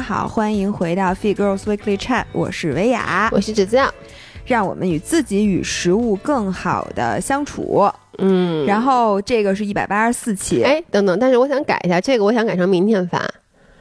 [0.00, 3.92] 家好，欢迎回到 Fit Girls Weekly Chat，我是维雅，我是芷酱，
[4.46, 7.86] 让我们与自己与食物更好的相处。
[8.16, 13.22] 嗯，然后这个是一百八十四期，哎，等等，但是我想改一下，这个我想改成明天发。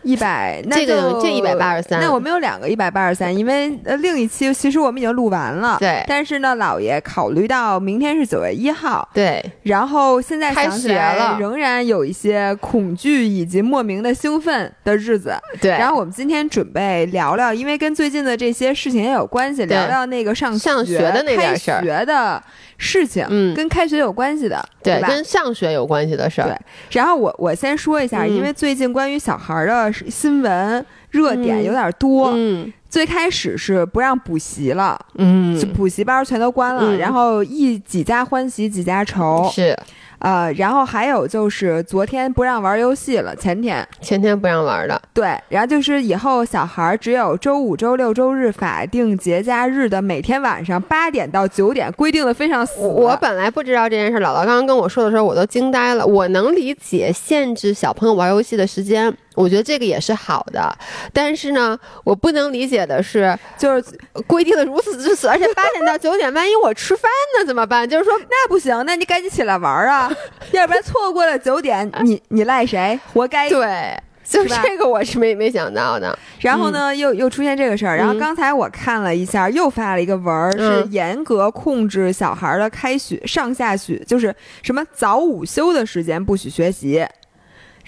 [0.04, 22.41] 一百，这个这一百八十三，那我们有两个一百八十三，因为呃另一期其实我们已经录完了，对，但是呢，老爷考虑到明天是九月一号，对，然后现在开学了，仍然有一些恐惧以及莫名的兴奋的日子，对，然后我们今天准备聊聊，因为跟最近的这些事情也有关系，聊聊那个上上学的那点事儿，学的
[22.77, 26.57] 事情，嗯，跟开学有关系的，对跟上学有关系的事儿，对，
[26.91, 30.85] 然后我我先说一下，因为最近关于小孩的新闻。
[31.11, 39.75] 热点有点多，嗯，最开始是不让补习了，嗯，补习班全都关了，然后一几家欢喜几家愁，是。
[40.20, 52.81] 呃，然后还有就是昨天不让玩游戏了，前天前天不让玩的，对，然后就是以后小孩只有周五、周六、周日法定节假日的每天晚上八点到九点规定的非常死。
[52.81, 56.05] 我本来不知道这件事，姥姥刚刚跟我说的时候，我都惊呆了。
[56.05, 60.77] 我能理解限制小朋友玩游戏的时间，我觉得这个也是好的，
[61.13, 63.98] 但是呢，我不能理解的是，就是
[64.28, 67.90] 规定的如此之死，而且八点到九点，万一我吃饭呢怎么办？
[67.90, 70.12] 就是说那不行，那你赶紧起来玩啊！
[70.51, 73.00] 要不然错过了九点， 你你赖谁？
[73.13, 73.47] 活该。
[73.50, 76.18] 对，就这个我是没没想到的。
[76.41, 77.96] 然后呢，又又出现这个事儿。
[77.96, 87.06] 然后刚才我看了一下，又发了一个文儿，是严格控制小孩的开学上下学，就是什么早午休的时间不许学习，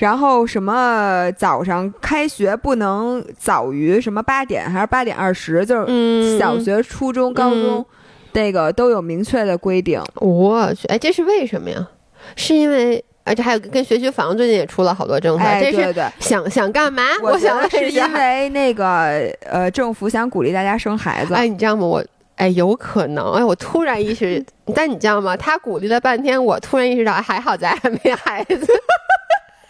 [0.01, 7.85] 然后什么早上开学不能早于什么八点还是八点二十，就是小学、初中、高中。
[8.33, 11.87] 那个都有明确的规定，我去，哎，这是为什么呀？
[12.35, 17.03] 是因为，而且还有跟学区房最近也出了好多政策，这是想想干嘛？
[17.21, 21.35] 我想是因为那个呃，政府想鼓励大家生孩子。
[21.35, 21.85] 哎，你知道吗？
[21.85, 22.03] 我
[22.37, 23.33] 哎，有可能。
[23.33, 24.43] 哎，我突然意识，
[24.73, 25.37] 但你知道吗？
[25.37, 28.65] 他鼓励了半天，我突然意识到，还好咱还没孩子，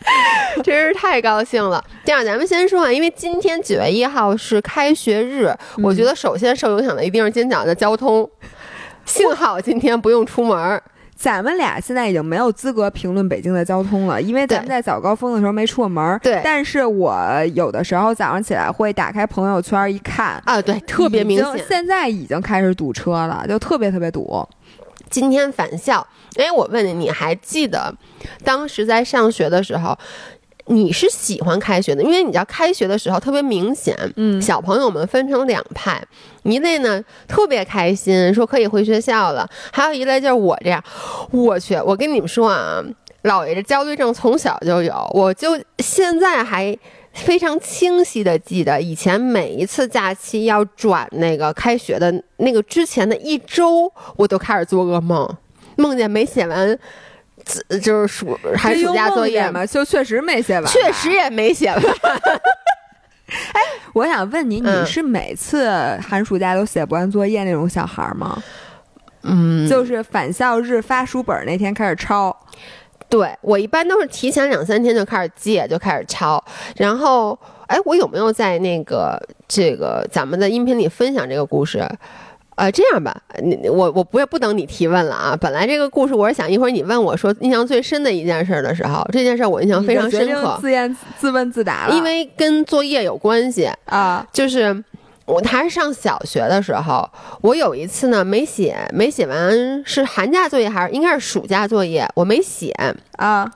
[0.64, 1.84] 真是太高兴了。
[2.04, 8.30] 这样，咱们先说啊，因为今天九月一号是开学日，我觉得首先受影响的一定是今天早上的交通。
[9.06, 10.82] 幸好今天不用出门。
[11.16, 16.20] 咱们俩现在已经没有资格评论北京的交通了，因为咱们在早高峰的时候没出过门。
[16.24, 17.24] 对，但是我
[17.54, 24.44] 有的时候早上起来会打开朋友圈一看啊，对，特别明显，现在已经开始堵车了，就特别特别堵。
[25.12, 26.08] 今天返校，
[26.38, 27.94] 哎，我问你，你还记得
[28.44, 29.96] 当时在上学的时候？
[30.68, 36.02] 你是喜欢开学的，因为你知道开学的时候特别明显，嗯，小朋友们分成两派，
[36.44, 40.82] 一类呢特别开心，说可以回学校了，还有一类就是我这样，
[41.32, 42.82] 我去，我跟你们说啊，
[43.24, 46.78] 姥爷这焦虑症从小就有，我就现在还
[47.14, 55.30] 非常清晰的记得，以前每一次假期要转那个开学的那个之前的一周，我都开始做噩梦，
[55.76, 56.78] 梦见没写完。
[57.82, 61.82] 就是暑寒暑假作业嘛，就确实没写完，确实也没写完。
[63.54, 63.62] 哎，
[63.94, 65.68] 我想问你，你是每次
[66.08, 68.42] 寒暑假都写不完作业那种小孩吗？
[69.24, 72.30] 嗯，就是返校日发书本那天开始抄。
[73.12, 76.44] 对我一般都是提前两三天就开始借，就开始抄。
[76.78, 81.86] 然后，哎，我有没有在那个这个咱们的音频里分享这个故事？
[82.56, 85.36] 呃，这样吧，你我我不不等你提问了啊。
[85.40, 90.58] 本来这个故事我是想一会儿你问我说印象最深的一件事的时候，这件事我印象非常深刻。
[90.62, 94.26] 自言自问自答了，因为跟作业有关系啊。
[94.32, 94.84] 就是
[95.32, 97.10] 我还是上小学的时候，
[97.42, 102.72] 我有一次呢没写，没写完是寒假作业还是应该是暑假作业，我没写
[103.18, 103.50] 啊。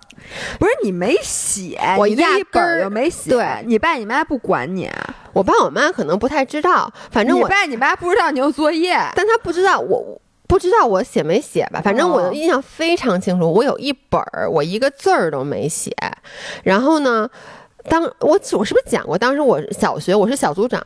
[0.58, 3.30] 不是你没写，我压根儿就没写。
[3.30, 4.90] 对你爸你妈不管你。
[5.34, 11.82] 我爸我妈可能不太知道，反正我爸你妈不知道你有作业，但他不知道我不知道我写没写吧？
[11.84, 15.94] 反正我的印象非常清楚，我有一本儿，我一个字儿都没写。
[16.64, 17.30] 然后呢，
[17.90, 19.18] 当我我是不是讲过？
[19.18, 20.82] 当时我小学我是小组长。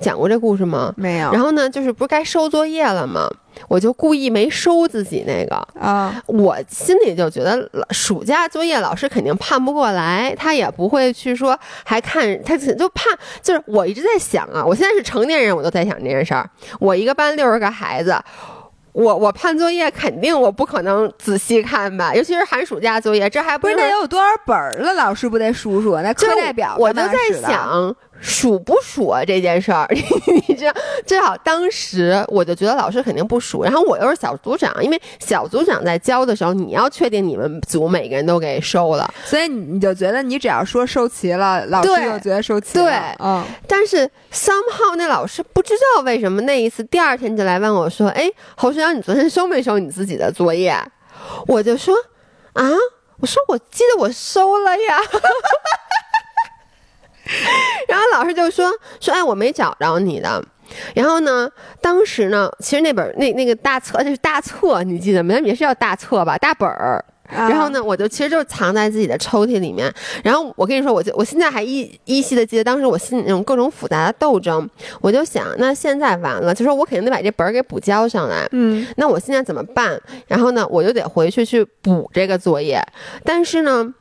[0.00, 0.92] 讲过这故事吗？
[0.96, 1.30] 没有。
[1.32, 3.28] 然后呢，就是不是该收作业了吗？
[3.68, 6.20] 我就故意没收自己那个啊。
[6.26, 13.10] 我心里就觉得，暑假作业老师肯定判不过来，他也不会去说还看，他就怕。
[13.40, 16.48] 就是我一直在想啊，我现在是成年人，我都在想这件事儿。
[16.80, 18.16] 我一个班六十个孩子。
[18.92, 26.00] 我我判作业肯定我不可能仔细看吧，尤其是寒暑假作业，这还不是得有多少本儿了，老师不得数数？
[26.00, 27.12] 那课代表我就在
[27.42, 29.86] 想，数不数啊这件事儿？
[30.48, 30.72] 你知道，
[31.06, 42.84] 最好当时我就觉得老师肯定不数，然后我又是小组长，因为小组长在教的时候，你要确定你们组每个人都给收了，所以你就觉得你只要说收齐了，老师就觉得收齐了。
[42.84, 43.44] 对，嗯。
[43.66, 50.74] 但是 somehow 那老师不知道为什么那一次第二天就来问我说：“哎，侯学阳，你昨天收没收你自己的作业？”
[51.46, 51.94] 我就说
[52.54, 52.70] ：“啊，
[53.18, 54.98] 我说我记得我收了呀。”
[57.88, 60.44] 然后老师就说说哎我没找着你的，
[60.94, 61.50] 然后呢，
[61.80, 65.38] 当时呢，其实那本那那个大册那是大册，你记得没？
[65.40, 67.04] 也是叫大册吧，大本儿。
[67.30, 69.92] 然后呢，我就其实就藏在自己的抽屉里面。
[70.22, 74.68] 然后我跟你说，我就我现在还依依稀的记得当时我心里那种各种复杂的斗争。
[75.00, 78.46] 我就想，那现在完了，就说我肯定得把这本儿给补交上来。
[78.52, 79.98] 嗯，那我现在怎么办？
[80.28, 82.80] 然后呢，我就得回去去补这个作业。
[83.24, 83.94] 但是呢。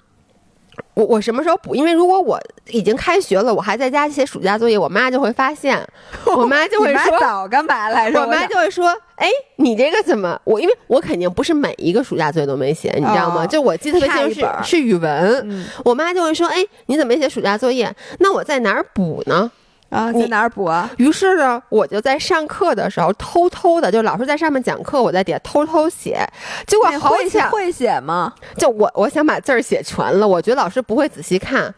[0.95, 1.75] 我我什么时候补？
[1.75, 5.79] 因为如果我已经开学了，我还在家写暑假作业，我妈就会发现，
[6.37, 8.21] 我妈就会说早干嘛来着？
[8.21, 9.27] 我妈就会说，哎，
[9.57, 10.39] 你这个怎么？
[10.43, 13.45] 我因为我肯定不是每一个暑假作业都没写，你知道吗？
[13.47, 17.91] 就我记得特别清楚是是语文，我妈就会说，哎，你怎么没写暑假作业？
[18.19, 19.51] 那我在哪儿补呢？
[19.93, 20.89] 啊，在哪儿补啊？
[20.97, 26.27] 于是呢，我就在上课的时候偷偷的，就老师在上面讲课，我在底下偷偷写。
[26.65, 28.33] 结果好巧，会写吗？
[28.57, 31.73] 就我我想把字儿写全了，我觉得老师不会仔细看。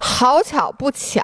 [0.00, 1.22] 好巧不巧，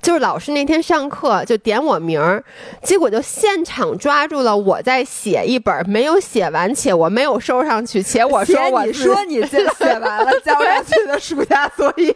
[0.00, 2.42] 就是老师那天上课就点我名儿，
[2.82, 12.14] 结果就现场抓住了我在写一本没有写完且我没有收上去且我说我你说你这写完了 交上去的暑假作业。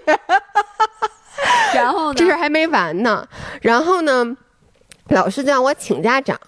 [1.75, 2.15] 然后呢？
[2.15, 3.27] 这事还没完呢。
[3.61, 4.37] 然后呢，
[5.09, 6.39] 老师就让我请家长。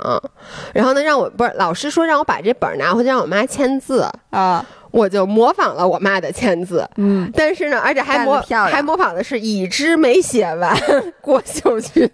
[0.72, 4.64] 然后呢，让我不是老师说让我把这本拿回去让我妈签字啊。
[4.90, 6.88] 我就模仿了我妈的签字。
[6.96, 7.28] 嗯。
[7.34, 8.40] 但是呢，而且还模
[8.70, 10.72] 还模仿的是已知没写完
[11.20, 12.08] 郭秀去。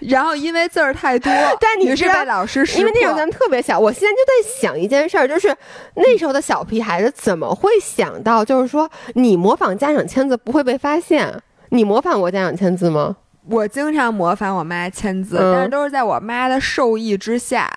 [0.00, 5.56] 然后因为字儿太多， 但你是被老师因为那时候咱们特别小，我现在就在想一件事儿，就是
[5.94, 11.32] 那时候的小屁孩子怎么会想到，就是说你模仿家长签字不会被发现？
[11.70, 13.16] 你模仿过家长签字吗？
[13.48, 17.70] 我经常模仿我妈签字，但是都是在我妈的授意之下。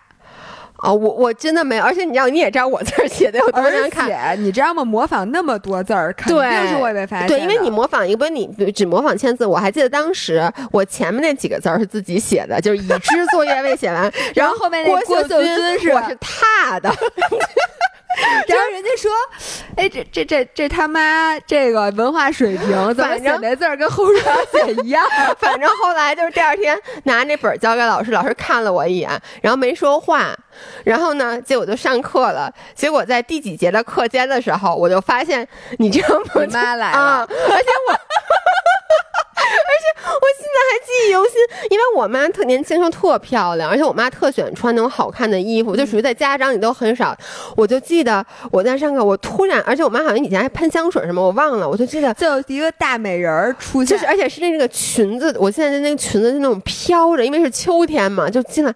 [0.82, 4.06] 哦，我我真的没有，而且你知道，你也知道我字儿写的有多难看。
[4.06, 4.84] 而且你知道吗？
[4.86, 7.28] 模仿那么多字儿，肯定是会被发现。
[7.28, 9.46] 对，因为你模仿一个，你只模仿签字。
[9.46, 16.90] 我还记得当时我前面那几个字儿是自己写的，就是已知作业未写完， 然后后面那郭秀军是我是踏的。
[18.48, 19.12] 然后人家说
[19.78, 24.20] ：“哎，这这这这他妈这个文化水平，怎么写那字儿跟后书
[24.52, 25.06] 写一样？
[25.40, 29.10] 反正后来就是第二天拿那本交给老师，老师看了我一眼，
[29.42, 30.36] 然后没说话。
[30.84, 32.52] 然后呢，结果就上课了。
[32.76, 37.94] 结果在第几节的课间的时候，我就发现你这样，我妈来了，而且我。
[39.50, 40.60] ”而且我现在
[41.70, 47.16] 因为我妈特年轻时候特漂亮，而且我妈特喜欢穿那种好看的衣服，就属于在家长里都很少。
[47.56, 51.68] 我就记得我在上课，我突然，而且我妈好像以前还喷香水什么，我忘了。
[51.68, 58.74] 我就记得就一个大美人儿出现，就是而且是那个裙子，我现在的那个裙子是那种飘着，因为是秋天嘛，就进来，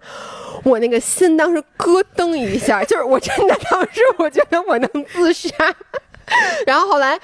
[0.64, 5.54] 我那个心当时咯噔一下，就是我真的当时我觉得我能自杀。
[6.66, 7.18] 然后后来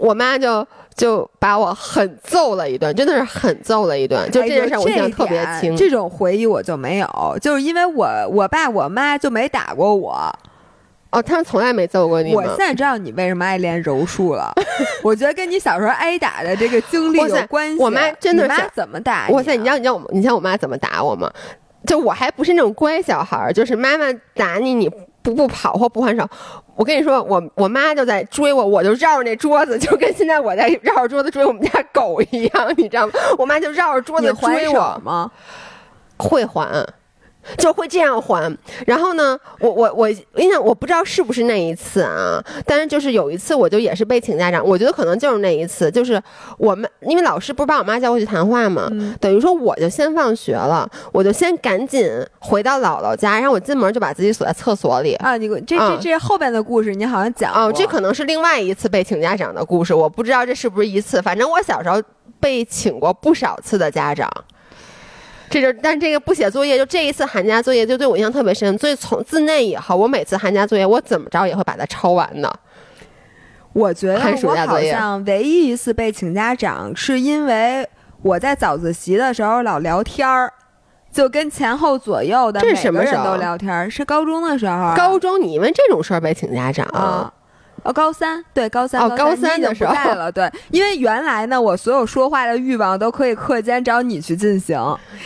[0.00, 0.66] 我妈就。
[0.96, 4.28] 就把我狠揍了一顿，真的是狠揍了一顿。
[4.30, 5.76] 就这件事，我印象特别清。
[5.76, 10.34] 这种回忆我就没有，就是因为我我爸我妈就没打过我。
[11.10, 12.34] 哦，他们从来没揍过你。
[12.34, 14.52] 我现在知道你为什么爱练柔术了。
[15.04, 17.78] 我觉得跟你小时候挨打的这个经历有关系。
[17.78, 19.28] 我妈真的是怎么打？
[19.28, 21.30] 哇塞，你知道你知道我你知道我妈怎么打我吗？
[21.86, 24.90] 就我还不是那种乖小孩儿，就是妈妈打你你。
[25.26, 26.24] 不不跑或不还手，
[26.76, 33.12] 我跟你说，我我妈就在追我，我就绕着那桌子，就跟现在我在绕着桌子追我们家狗一样，你知道吗？
[33.36, 35.28] 我妈就绕着桌子追我吗？
[36.16, 36.86] 会还。
[37.58, 46.20] 就会这样还，然后呢，我我我，你讲，我不知道是不是那一次啊，但是就是有一次，我就也是被请家长，我觉得可能就是那一次，就是
[46.58, 52.10] 我们因为老师不是把我妈叫过去谈话嘛，等于说我就先放学了，我就先赶紧
[52.40, 55.36] 回到姥姥家，然后我进门就把自己锁在厕所里啊。
[55.36, 62.02] 你这这这后边的故事，你好像讲哦，这可能是另外一次被请家长的故事，我不知道这是不是一次，反正我小时候
[62.40, 64.28] 被请过不少次的家长。
[65.48, 72.52] 这就，但这个不写作业，就这一次寒假作业就对我印象特别深，所以从自那以后，我每次寒假作业我怎么着也会把它抄完的。
[73.72, 77.86] 我觉得我好像唯一一次被请家长，是因为
[78.22, 80.52] 我在早自习的时候老聊天儿，
[81.12, 84.94] 就跟前后左右的每个人都聊天儿，是高中的时候。
[84.96, 87.32] 高中你因为这种事儿被请家长？
[87.82, 94.76] 哦，高三对高三哦，高三的时候了，对，因为原来呢，我所有说话的欲望都可以课间找你去进行，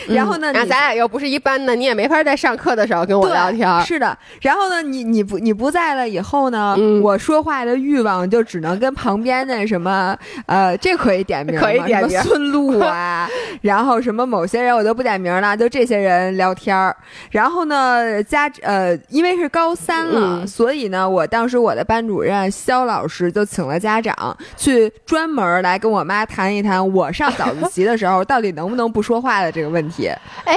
[0.07, 3.81] 然后呢，那咱俩又不是一般的，你也没法在上课的时候跟我聊天。
[3.81, 10.15] 是的，然后呢，你你不你不在了以后呢，我说话的欲望就只能跟旁边的什么
[10.45, 13.27] 呃，这可以点名，可以点名孙露啊，
[13.61, 16.95] 然后什么某些人我就不点名了，就这些人聊天儿。
[17.31, 22.50] 然后呢，家呃，因为是高三了，所以呢，我当时我的班主任。
[22.51, 30.07] 肖老师就请了家长去专门来跟我妈谈一谈，我上早自习的时候到底能不能不说话的这个问题。
[30.43, 30.53] 哎，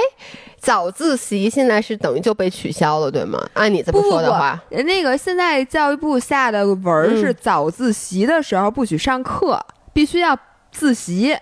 [0.59, 3.43] 早自习现在是等于就被取消了，对吗？
[3.53, 9.59] 按你这么说的话，那个现在教育部下的文是早自习的时候不许上课，
[9.93, 10.37] 必须要
[10.71, 11.37] 自习。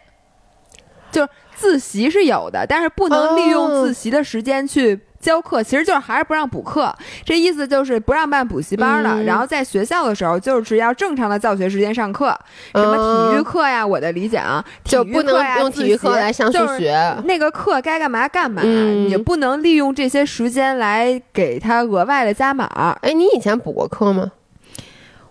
[1.12, 5.00] 就自习是有的，但是不能利用自习的时间去。
[5.24, 9.24] 教课其实就是还是不让补课，这意思就是不让办补习班了。
[9.24, 12.38] 然后在学校的时候，就是要正常的教学时间上课，
[12.74, 16.94] 什么体育课呀，我的理解啊，就不能用体育课来上数学。
[17.24, 18.62] 那个课该干嘛干嘛，
[19.08, 22.98] 也不能利用这些时间来给他额外的加码。
[23.02, 24.34] 哎，你以前补过课吗？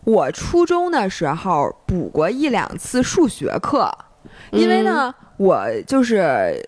[0.05, 3.93] 我初中的时候补过一两次数学课，
[4.51, 6.59] 因为呢，我就是。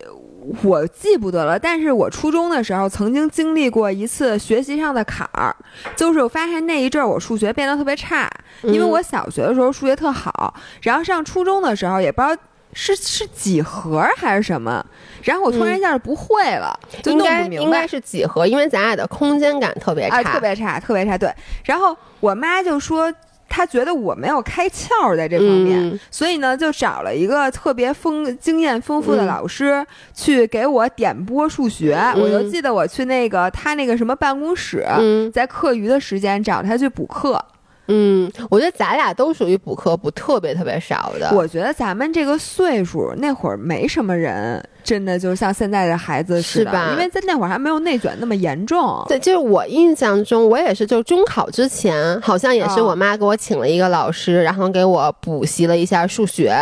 [0.63, 5.55] 我记不得了，但是我初中的时候曾经经历过一次学习上的坎儿，
[5.97, 8.31] 就是我发现那一阵儿我数学变得特别差，
[8.63, 12.37] 因为我小学的时候数学特好，然后上初中的时候也不知道
[12.75, 14.85] 是是几何还是什么，
[15.23, 17.65] 然后我突然一下就不会了，就弄不明白。
[17.65, 21.17] 应该是几何，因为咱俩的空间感特别差，特别差，特别差。
[21.17, 21.33] 对，
[21.65, 23.13] 然后我妈就说。
[23.57, 31.97] 他觉得我没有开窍在这方面，所以呢，就找了一个特别丰经验丰富的老师去给我点拨数学。
[32.17, 34.85] 我就记得我去那个他那个什么办公室，
[35.33, 37.41] 在课余的时间找他去补课。
[37.87, 41.31] 嗯，我觉得咱俩都属于补课补特别特别少的。
[41.35, 49.05] 我觉得咱们这个岁数那会儿没什么人，真的就像现在的孩子似的，因为在那会儿还没有内卷那么严重。
[49.07, 56.57] 对，就是我印象中，我也是，就中考之前，好像也是我妈给我请了一个老师，然后给我补习了一下数学，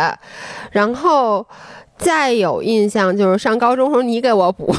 [0.71, 1.45] 然后
[1.97, 4.75] 再有印象就是上高中时候你给我补。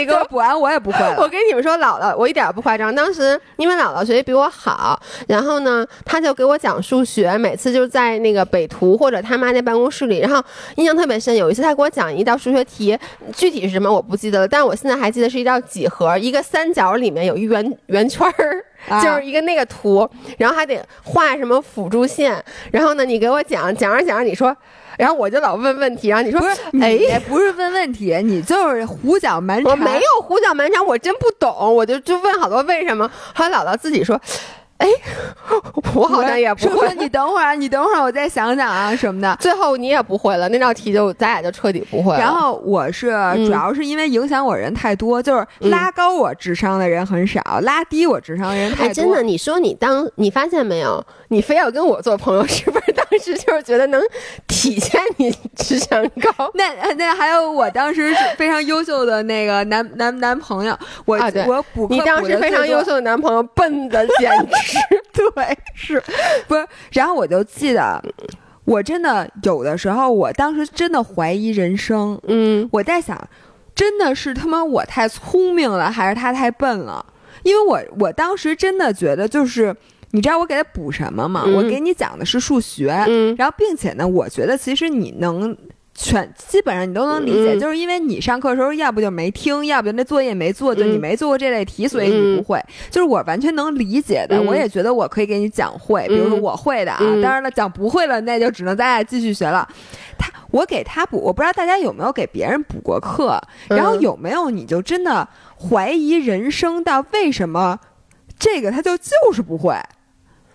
[0.00, 0.98] 你给我补完，我也不会。
[1.18, 2.94] 我跟你们说，姥姥，我一点儿不夸张。
[2.94, 10.42] 当时因为姥姥学习比我好，然后呢，她就给我讲数学，每次就在那个北图或者他妈那办公室里，然后
[10.76, 11.36] 印象特别深。
[11.36, 12.98] 有一次她给我讲一道数学题，
[13.34, 18.64] 具体是什么我不记得了，但是我现在还记得是一道几何，一个三角里面有一圆圆圈儿，
[19.02, 22.42] 就是一个那个图，然后还得画什么辅助线。
[22.72, 24.56] 然后呢，你给我讲讲着讲着，你说。
[24.98, 26.40] 然后我就老问问题，然后你说，
[26.80, 29.70] 哎，不是问问题， 你就是胡搅蛮缠。
[29.70, 33.10] 我没有胡搅蛮缠，我真不懂，我就就问好多为什么。
[33.34, 34.20] 后来姥姥自己说。
[34.80, 34.88] 哎，
[35.94, 36.88] 我好像也不会。
[36.94, 39.36] 你等会儿，你等会儿， 我再想想啊什么的。
[39.38, 42.18] 最后你也不会了，那道题就咱俩就彻底不会了。
[42.18, 43.10] 然后我是
[43.44, 48.94] 主要是因为影响我人太多，就是拉高我智商的人很少，拉低我智商的人太多。
[48.94, 54.00] 真的，你说你当你发现没有，你非要跟我做朋友，是不是当时就是觉得能
[54.46, 56.50] 体现你智商高？
[56.54, 64.78] 那那还有我当时非常优秀的那个男男男朋友，我我补你当时非常优秀的男朋友笨的简直。
[65.34, 66.02] 对，是
[66.46, 66.66] 不是？
[66.92, 68.02] 然后我就记得，
[68.64, 72.18] 我真的有的时候，我当时真的怀疑人生。
[72.26, 73.28] 嗯，我在想，
[73.74, 77.04] 真的是他妈我太聪明了，还是他太笨了？
[77.42, 79.74] 因为我我当时真的觉得，就是
[80.12, 81.44] 你知道我给他补什么吗？
[81.54, 82.86] 我给你讲的是数学，
[83.36, 85.56] 然后并且呢，我觉得其实你能。
[85.92, 92.58] 全基本上你都能理解，就是因为你上课的时候要不就没听，要不就那作业没做，就你没做过这类题，所以你不会。
[92.88, 97.00] 就是我完全能理解的，我也觉得我可以给你讲会，比如说我会的啊。
[97.20, 99.68] 当然了，讲不会了，那就只能咱俩继续学了。
[100.16, 103.38] 他，我给他补，我不知道大家有没有给别人补过课，
[103.68, 107.78] 然后有没有你就真的怀疑人生到为什么
[108.38, 109.74] 这个他就就是不会？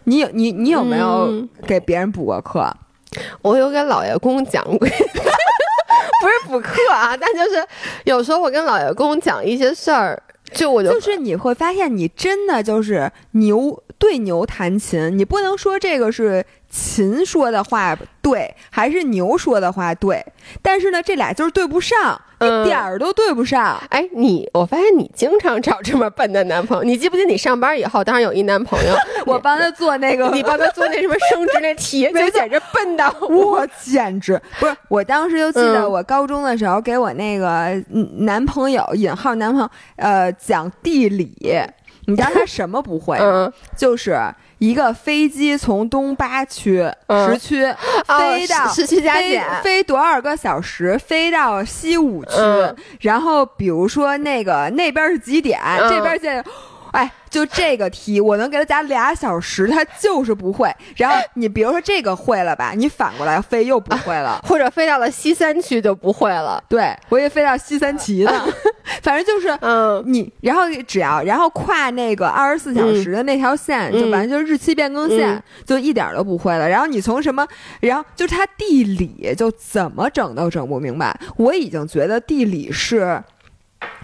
[0.06, 1.32] 你有你你有没有
[1.68, 2.66] 给别人补过课？
[3.42, 7.66] 我有给老爷公讲过， 不是补课啊，但就是
[8.06, 10.22] 有时候我跟老爷公讲一些事儿，
[10.52, 16.46] 就我就就是你会发现，你真的就是牛对牛弹琴，你不能说这个是。
[16.76, 20.26] 琴说的话对，还是牛说的话对？
[20.62, 23.82] 但是呢，这俩就是对不上，一点儿都对不上。
[23.90, 26.84] 哎，你，我发现你经常找这么笨的男朋友。
[26.84, 28.94] 你记不记得你上班以后，当时有一男朋友，
[29.26, 34.76] 我帮他做那个，你帮他做那什么升职那题，就简直笨到我简直不是。
[34.90, 37.82] 我当时就记得，我高中的时候给我那个
[38.18, 41.34] 男朋友（引号男朋友）呃讲地理。
[42.08, 43.52] 你知道他什么不会吗？
[43.76, 44.16] 就是
[44.66, 47.64] 一个飞机从东八区十区
[48.18, 52.32] 飞到时区加减，飞多少个小时飞到西五区，
[53.02, 56.44] 然后比如说那个那边是几点，这边现在。
[56.96, 60.74] 哎，就这个题，我能给他加俩小时，他就是不会。
[60.96, 66.64] 然后你比如说这个会了吧，你反过来飞又不会了，或者飞到了西三区就不会了。
[66.70, 68.48] 对，我也飞到西三旗呢。
[69.04, 76.70] 反正就是，嗯，你然后只要然后跨那个二十四小时的那条线，就反正就是日期变更线，就一点都不会了。
[76.70, 77.46] 然后你从什么，
[77.82, 81.20] 然后就是他地理就怎么整都整不明白。
[81.36, 83.22] 我已经觉得地理是，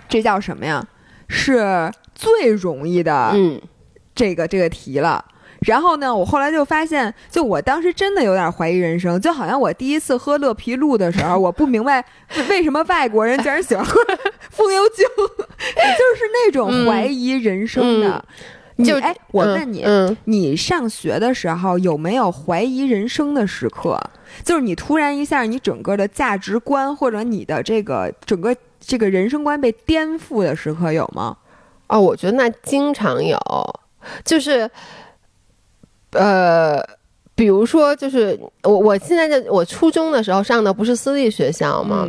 [0.10, 0.84] 这叫什么呀？
[1.30, 1.90] 是。
[2.22, 3.60] 最容易的，嗯，
[4.14, 5.26] 这个这个题了。
[5.66, 12.04] 然后呢，我后来就发现，就我当时真的有点怀疑人生，就好像我第一次喝乐皮露的时候， 我不明白
[12.50, 14.00] 为什么外国人竟然喜欢喝
[14.50, 18.24] 风油精，就是那种怀疑人生的。
[18.84, 19.86] 就哎，我问你，
[20.26, 24.00] 你上学的时候有没有怀疑人生的时刻？
[24.44, 31.38] 就是你突然一下，你整个的价值观或者你的这个整个这个人生观被颠覆的时刻有吗？
[31.92, 33.38] 哦，我觉得那经常有，
[34.24, 34.70] 就是，
[36.12, 36.82] 呃，
[37.36, 42.08] 比如说，就是我我现在在我初中的时候上的不是私立学校嘛，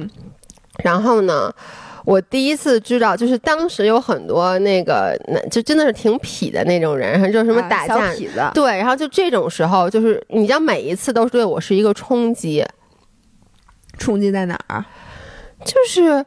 [0.84, 1.52] 然后呢，
[2.04, 8.14] 我第一次知道，就是当时有很多那个，那就真的是挺痞的那种人，就什么打架，
[8.54, 12.64] 对，然后就这种时候，就是你知道，每一次都是对我是一个冲击，
[13.98, 14.84] 冲击在哪儿？
[15.64, 16.24] 就是。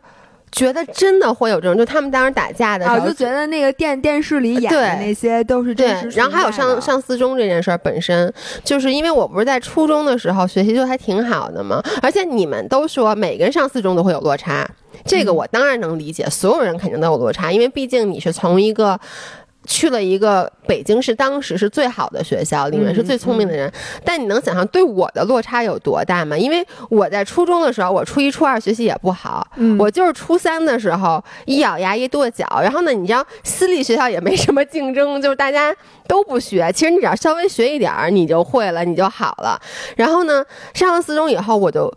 [0.56, 6.18] 觉得真的会有这种，就他们当时打架的时候，就觉得那个电电视里演的那些都是真实。
[6.18, 8.34] 然后还有上上四中这件事儿本身，
[8.64, 14.66] 就是因为我不是在初中的时候学习就还挺好的嘛，而且你们都说每个人上四中都会有落差，
[15.06, 19.00] 这个我当然能理解，所有人肯定都有落差，因为毕竟你是从一个。
[19.66, 23.72] 去了一个北京市当时是最好的学校，里面是最聪明的人。
[24.04, 26.38] 但你能想象对我的落差有多大吗？
[26.38, 29.46] 因为我在初中的时候，我初一、初二学习也不好，
[29.78, 32.46] 我就是初三的时候一咬牙一跺脚。
[32.62, 35.76] 然后呢，你知道私立学校也没什么竞争，就是大家
[36.08, 36.72] 都不学。
[36.74, 39.60] 其实你只要稍微学一点儿，你就会了，你就好了。
[39.96, 41.92] 然后呢，上了四中以后，我就，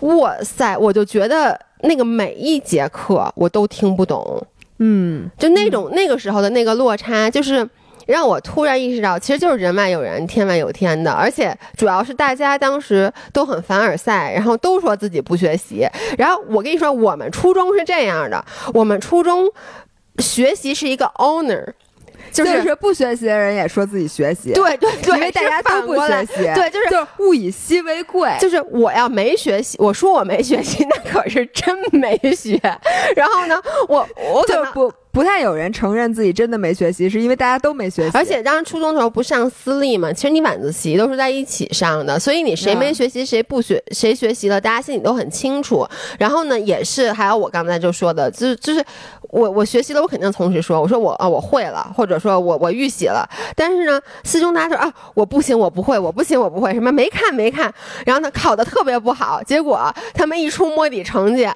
[0.00, 4.46] 哇塞，我就觉得那个每一节课我都听不懂。
[4.80, 7.68] 嗯，就那种那个时候的那个落差，就是
[8.06, 11.12] 让我突然意识到，其实就是人外有人，天外有天的。
[11.12, 15.86] 而且主要是大家当时都很凡尔赛，然后都说自己不学习。
[16.18, 19.48] 然后我跟你说，我们初中是这样的，我们初中
[20.18, 21.74] 学习是一个 honor。
[22.32, 32.58] 就是不学习的人也说自己学习，对对对，因为大家都不学习，对，就是就是物以稀为贵，就是我要没学习，我说我没学习，那可是真没学。
[33.14, 34.92] 然后呢，我我就不。
[35.12, 38.16] 不太有人承认自己真的没学习，是因为大家都没学习。
[38.16, 45.84] 而且当时初中的时候不上私立嘛，其实你晚自习都是在一起上的，所以你谁没学习谁不学谁学习了，大家心里都很清楚。
[46.16, 48.84] 然后呢，也是还有我刚才就说的，就是就是
[49.22, 53.28] 我我学习了，我肯定同时说，我说我啊我会了，或者说我我预习了。
[53.56, 57.74] 但是呢，四中大家说啊我不行，我不会，我不行，我不会，什么没看没看。
[58.06, 61.48] 然后呢，考的特别不好，结果他们一出摸底成绩，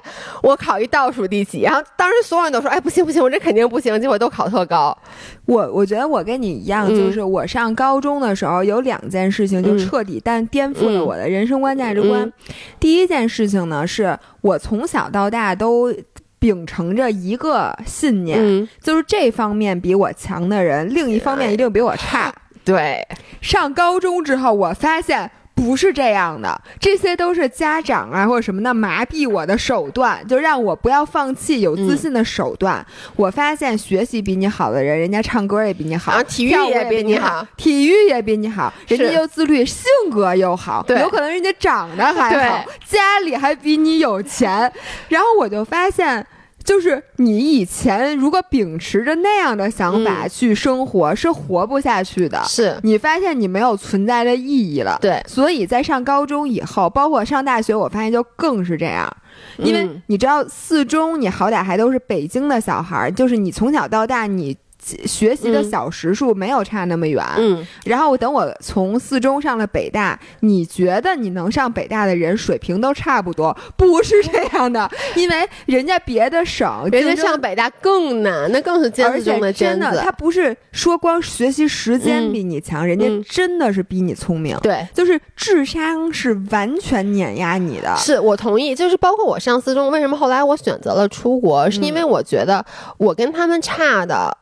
[0.43, 1.61] 我考一倒数第几。
[1.61, 3.44] 然后当时所有人都说，哎不行不行，我这。
[3.45, 4.97] 肯定不行，结果都考特高。
[5.45, 12.33] 我我觉得我跟你一样，就是我上高中的时候有两件事情就彻底但颠覆了我的人生观价值观。
[12.79, 15.93] 第一件事情呢，是我从小到大都
[16.39, 22.33] 秉承着一个信念，就是这方面比我强的人，另一方面一定比我差。
[22.63, 23.07] 对，
[23.41, 25.29] 上高中之后，我发现。
[25.55, 32.85] 不是这样的，这些都是家长啊或者什么的麻痹我的手段，就让我不要放弃有自信的手段。
[33.15, 44.71] 我发现学习比你好的人，人家唱歌也比你好，体育也比你好，体育也比你好，人家又自律，性格又好，有可能人家长得还好，家里还比你有钱。
[45.07, 46.27] 然后我就发现。
[46.65, 52.43] 就是你以前如果秉持着那样的想法去生活，是活不下去的。
[52.45, 54.97] 是你发现你没有存在的意义了。
[54.99, 59.15] 对，所以在上高中以后，包括上大学，我发现就更是这样。
[59.57, 64.57] 因为你知道，四中你好歹还都是北京的小孩儿，就是你从小到大你。
[65.05, 73.55] 学习的小时数没有差那么远，嗯，然后等我从四中上了北大，你觉得你能上北大的人水平都差不多？
[73.75, 79.99] 不是这样的， 因为人家别的省，人家上北大更难，那更是尖子中的尖子。
[80.03, 84.57] 他不是说光学习时间比你强，人家真的是比你聪明。
[84.61, 87.95] 对，就是智商是完全碾压你的。
[87.97, 92.63] 是我同意，就是包括我上四中，为什么后来我选择了出国，是因为我觉得
[92.97, 94.37] 我跟他们差的。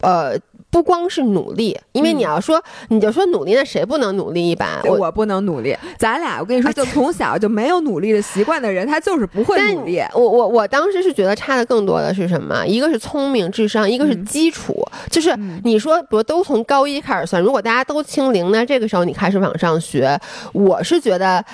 [0.00, 0.38] 呃，
[0.70, 4.80] 不光是努力，因为你要说你就说努力，那谁不能努力一把？
[4.84, 5.76] 我我不能努力。
[5.98, 10.00] 咱俩我跟你说，就从小就没有努力的习惯的人，他就是不会努力。
[10.14, 12.64] 我我我当时是觉得差的更多的是什么？
[12.66, 14.86] 一个是聪明智商，一个是基础。
[15.10, 20.18] 就是你说，比如都从高一开始算，如果大家都清零，那这个时候你开始往上学，
[20.52, 21.44] 我是觉得。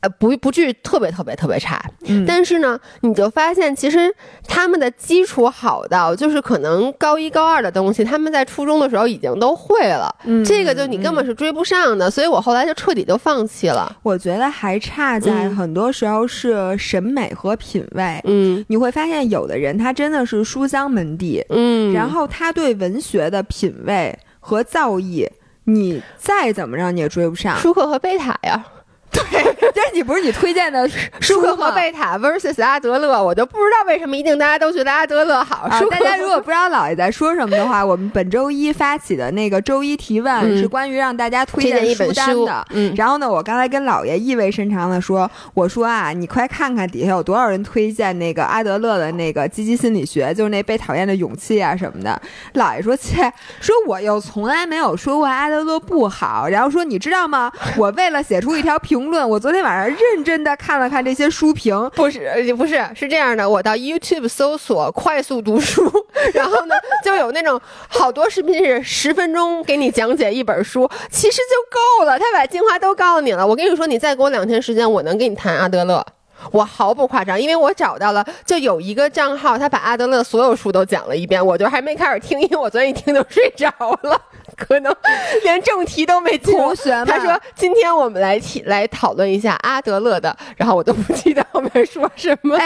[0.00, 1.78] 呃，不不至于特别特别特别差，
[2.26, 4.10] 但是呢，你就发现其实
[4.48, 13.94] 他们的基础好到，就是可能高一高二的东西，他们在初中的时候已经都会了，这个就你根本是追不上的，所以我后来就彻底就放弃了。
[14.02, 25.28] 我觉得还差在很多时候是审美和品味，嗯，你会发现有的人他真的是书香门第，嗯，然后他对文学的品味和造诣，
[25.64, 27.58] 你再怎么着你也追不上。
[27.58, 28.64] 舒克和贝塔呀。
[29.30, 30.88] 对，但是你不是你推荐的
[31.20, 35.68] 舒克和贝塔 versus 阿德勒，我就不知道为什么一定大家都觉得阿德勒好。
[35.90, 42.66] 大家如果不知道姥爷在说什么的话，我们本周一发起的那个周一提问是关于让大家推荐书单的。
[42.70, 52.20] 嗯，然后呢，我刚才跟姥爷意味深长的说，我说啊，你快看看底下有多少人推荐那个阿德勒的那个积极心理学，就是那被讨厌的勇气啊什么的。
[52.54, 57.50] 姥爷说切，说我又从来没有说过阿德勒不好，然后说你知道吗？
[57.76, 58.99] 我为了写出一条评。
[59.00, 65.90] 评论，我昨天晚上认真的看了看这些书评，不是不是是这样的，我到 YouTube 搜索快速读书，
[66.34, 67.58] 然后呢就有那种
[67.88, 73.46] 好多视频是十分钟给你讲解一本书，其实就够了，他把精华都告诉你了。
[73.46, 76.04] 我跟你说，你再给我两天时间，我能跟你谈阿德勒，
[76.50, 83.70] 我毫不夸张，因为我找到了，就有一个账号，他把阿德勒所有书都讲了一遍，我就还没开始听，因为我昨天一听就睡着
[84.02, 84.20] 了。
[84.56, 84.94] 可能
[85.42, 86.54] 连正题都没进。
[86.56, 92.58] 同学他说：“今天我们来提来讨论一下阿德勒的。”然后我都不记得后面说什么。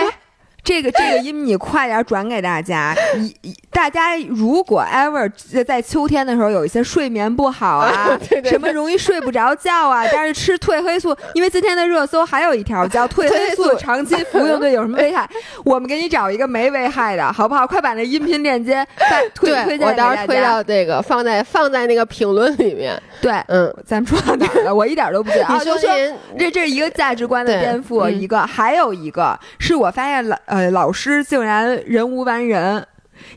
[0.65, 2.97] 这个这个音你快点转给大家。
[3.43, 5.31] 一大家如果 ever
[5.67, 15.29] 在秋天的时候有一些睡眠不好啊， 什么容易睡不着觉啊， 但是吃褪黑素，因为今天的热搜还有一条叫褪黑素长期服用对有什么危害？
[15.65, 17.67] 我们给你找一个没危害的，好不好？
[17.67, 18.87] 快把那音频链接
[19.35, 23.01] 推推荐我到时候推到这个放在放在那个评论里面。
[23.21, 24.75] 对，嗯，咱们说到哪了？
[24.75, 25.49] 我一点都不知道。
[25.51, 25.91] 你说说，
[26.39, 30.39] 这这是一个价值观的颠覆，一个还有一个是我发现了。
[30.55, 32.87] 呃，老师竟然人无完人。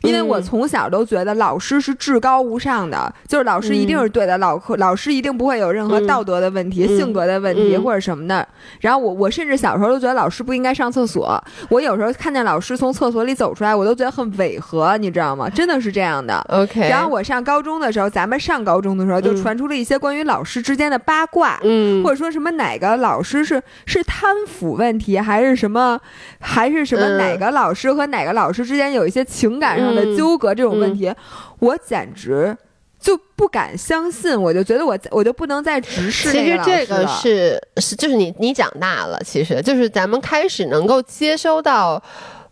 [0.02, 8.46] 因为我从小都觉得老师是至高无上的，就是老师一定是对的，老老师一定不会有任何道德的问题、性格的问题或者什么的。
[8.80, 11.42] 然后我我甚至小时候都觉得老师不应该上厕所。
[11.68, 15.48] 我有时候看见老师从厕所里走出来，我都觉得很违和，你知道吗？
[15.50, 16.38] 真的是这样的。
[16.48, 16.88] OK。
[16.88, 25.98] 然后我上高中的时候，咱们上高中的时候就传出了一些关于老师之间的八卦，嗯，或者说什么哪个老师是是贪腐问题，还是什么，
[26.40, 30.54] 还是什么哪个老师和哪个老师之间有一些情感上的纠葛。
[30.54, 31.12] 这种问题，
[31.58, 32.56] 我简直
[32.98, 34.40] 就不敢相信。
[34.40, 42.02] 我就觉得我我就不能再直视其实这个是是就是你你长大了，其实就是咱们开始能够接收到，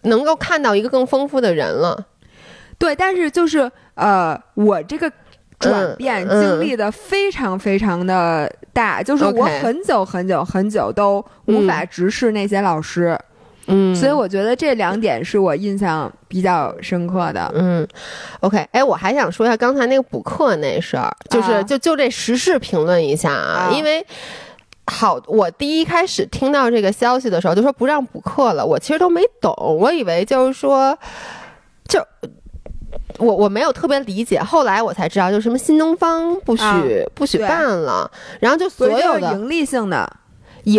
[0.02, 2.06] 能够看到一个更丰富的人了。
[2.78, 5.10] 对，但是就是呃，我这个
[5.58, 13.18] 转变经历的非常非常的大，就是我很久很久很久都无法直视那些老师。
[13.18, 13.35] 嗯，
[13.94, 17.52] 所以我觉得这两点是我印象比较深刻的。
[17.54, 17.86] 嗯
[18.40, 24.06] ，OK，哎，我还想说一下刚才那个补课那事儿，就是就就这时事评论一下啊，因为
[24.86, 30.96] 好，我第一开始听到这个消息的时候就说不让补课了，我其实都没懂，我以为就是说，
[31.88, 32.00] 就
[33.18, 36.62] 我我没有特别理解，后来我才知道，就什么新东方不许
[37.14, 40.08] 不许办了，然后就所有的盈利性的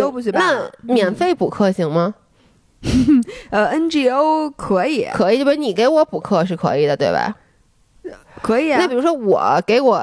[0.00, 2.14] 都不许办，那免费补课行吗？
[3.50, 7.34] 呃，NGO 可以，可以，就不是你给我补课是可以的，对吧？
[8.42, 8.78] 可以啊。
[8.80, 10.00] 那比如说我给我，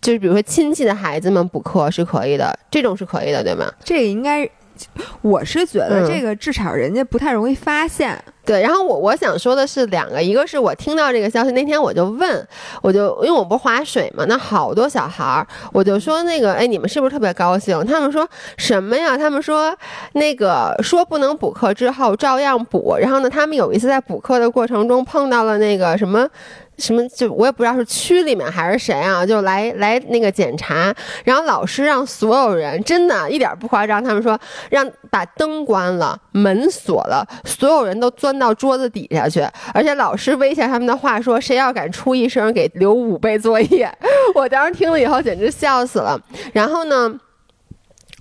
[0.00, 3.72] 就是比如说亲戚的孩子们补课是可以的，这种是可以的，对吗？
[3.84, 4.48] 这个应该。
[5.22, 8.60] 我是觉得这个至少人家不太容易发现，对。
[8.60, 12.46] 然后我我想说的是两个，一个是我听到这个消息那天我就问，
[12.82, 17.84] 我就因为我不是划水嘛，那好多小孩儿，我就说那个，哎，你们是不是特别高兴？
[17.86, 19.16] 他们说什么呀？
[19.16, 19.76] 他们说
[20.12, 26.28] 那个说不能补课之后照样补，然后呢，他们有一次在补课的过程中碰到了那个什么。
[26.78, 34.38] 什么就我也不知道是区里面还是谁啊，就来来那个检查，然后老师让所有人真的一点不夸张，他们说
[34.70, 39.40] 让把灯关了，门锁了，所有人都钻到桌子底下去，
[39.72, 43.90] 而且老师威胁他们的话说，谁要敢出一声，给留五倍作业。
[44.34, 46.20] 我当时听了以后简直笑死了。
[46.52, 47.14] 然后呢？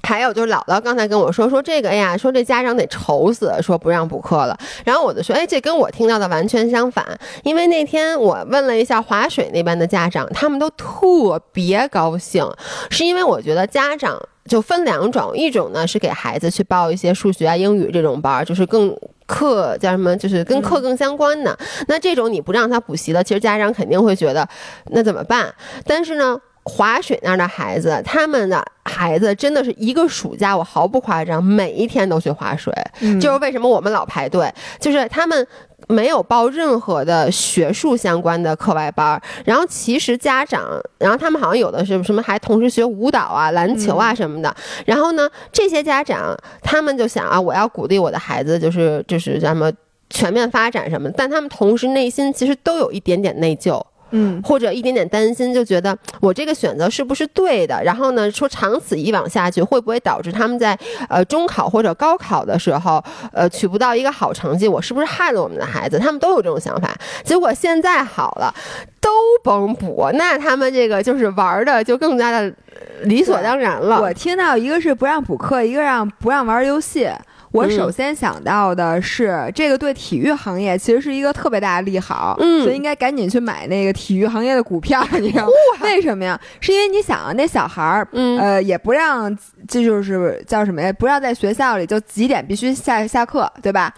[0.06, 4.58] 还有就是姥姥刚才跟我说说这个，哎呀，说这家长得愁死，说不让补课了。
[4.84, 7.06] 然后我就说，哎，这跟我听到的完全相反。
[7.44, 12.46] 因为那天我问了一下划水那边的家长，他们都特别高兴，
[12.90, 18.94] 是因为我觉得家长就分两种，一种呢是给孩子去报一些数学啊、英语这种班，就是更
[19.26, 21.58] 课叫什么，就是跟课更相关的。
[21.88, 24.46] 那这种你不让他补习的，其实家长肯定会觉得
[24.92, 25.54] 那怎么办？
[25.86, 26.38] 但是呢。
[26.64, 32.74] 划水那儿的孩子，他们的孩子真的是一个暑假，我毫不夸张，每一天都去划水。
[33.20, 35.46] 就是为什么我们老排队，就是他们
[35.88, 39.22] 没有报任何的学术相关的课外班儿。
[39.44, 44.56] 然后其实家长，然后他们好像有的是什么还同时学舞蹈啊、篮球啊什么的。
[44.86, 49.70] 然后呢，这些家长他们就想啊，我要鼓励我的孩子，就是就是什么
[50.10, 53.84] 全面发展什么，但他们同时内心其实都有一点点内疚。
[54.16, 57.84] 嗯，或者一点点担心，就觉得我这个选择是不是对的？
[57.84, 60.78] 然后呢，说长此以往下去，会不会导致他们在
[61.10, 64.68] 呃中考或者高考的时候，呃取不到一个好成绩？
[64.68, 65.98] 我是不是害了我们的孩子？
[65.98, 66.96] 他们都有这种想法。
[67.24, 68.54] 结果现在好了，
[69.02, 69.10] 都
[69.44, 72.54] 甭补，那他们这个就是玩的就更加的
[73.02, 74.00] 理所当然了。
[74.00, 77.10] 我听到一个是不让补课，一个让不让玩游戏。
[77.54, 85.06] 我首先想到的是，这个对体育行业其实是一个特别大的利好，所以应该赶紧去买那个体育行业的股票。
[85.22, 85.48] 你知道
[85.82, 86.40] 为什么呀？
[86.60, 88.08] 是因为你想啊，那小孩儿，
[88.40, 89.36] 呃，也不让，
[89.68, 90.92] 这就是叫什么呀？
[90.94, 93.94] 不让在学校里就几点必须下下课，对吧？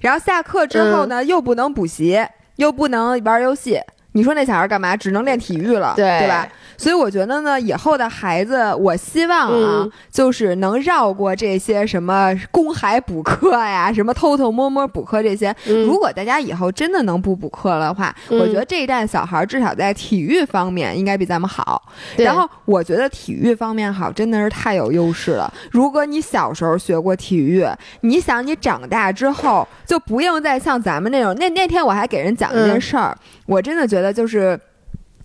[0.00, 2.24] 然后下课之后呢，又不能补习，
[2.56, 3.80] 又不能玩游戏。
[4.12, 4.96] 你说那小孩干嘛？
[4.96, 6.48] 只能练体育了，对吧？
[6.76, 15.54] 所以我觉得呢，以后的孩子，我希望啊，就是能绕过这些什么公海补课呀，什么偷偷摸摸补课这些。
[15.66, 21.82] 如果大家以后真的能不补课的话，我觉得这一代小孩至少在体育方面应该比咱们好。
[22.16, 25.52] 然后我觉得体育方面好，真的是太有优势了。
[25.70, 27.66] 如果你小时候学过体育，
[28.00, 31.34] 你想你长大之后就不用再像咱们那种。
[31.34, 34.58] 那那天我还给人讲一件事儿，我真的觉得就是。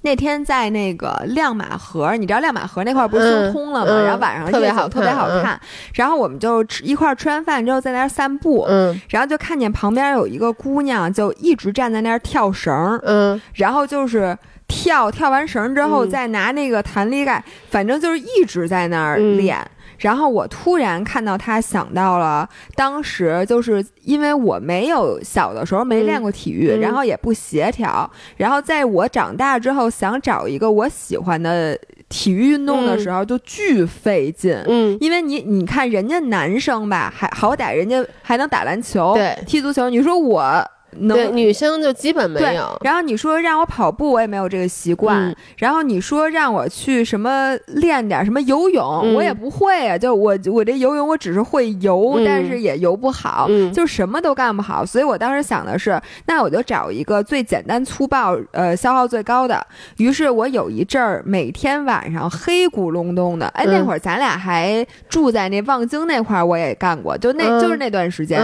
[0.02, 4.04] 那天在那个亮马河，你知道亮马河那块不是修通了吗？
[4.04, 5.60] 然后晚上特别好，特别好看。
[5.96, 19.58] 然后我们就吃一块吃完饭之后在那儿散步，嗯，然后就看见旁边有一个姑娘，就一直站在那儿跳绳，嗯，然后就是跳跳完绳之后再拿那个弹力带，反正就是一直在那儿练。
[19.98, 31.78] 然后我突然看到他，想到了当时，就是因为我没有小的时候没练过体育，然后也不协调，然后在我长大之后想找一个我喜欢的
[32.10, 34.56] 体育运动的时候，就巨费劲。
[34.68, 40.66] 嗯，因为你你看人家男生吧，还好歹人家还能打篮球、对，踢足球，你说我。
[41.10, 42.78] 对，女生就基本没有。
[42.84, 45.36] 然后你说让我跑步，我也没有这个习惯。
[45.58, 49.98] 然后你说让我去什么练点什么游泳，我也不会啊。
[49.98, 54.86] 就我我这游泳，我只是会游，但是也游不好，就什么都干不好。
[54.86, 59.66] 所以我当时想的是，那我就找一个最简单粗暴，呃，消耗最高的。
[59.98, 68.42] 于是我有一阵儿每天晚上黑咕隆咚的，哎，那会儿咱俩还住在那望京那块儿，我也干过，就那就是那段时间，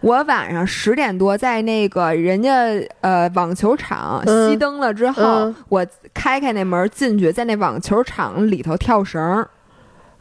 [0.00, 1.88] 我晚上十点多在那。
[1.88, 2.50] 个人家
[3.00, 9.46] 呃网球场熄灯了之后，我开开那门进去，在那网球场里头跳绳，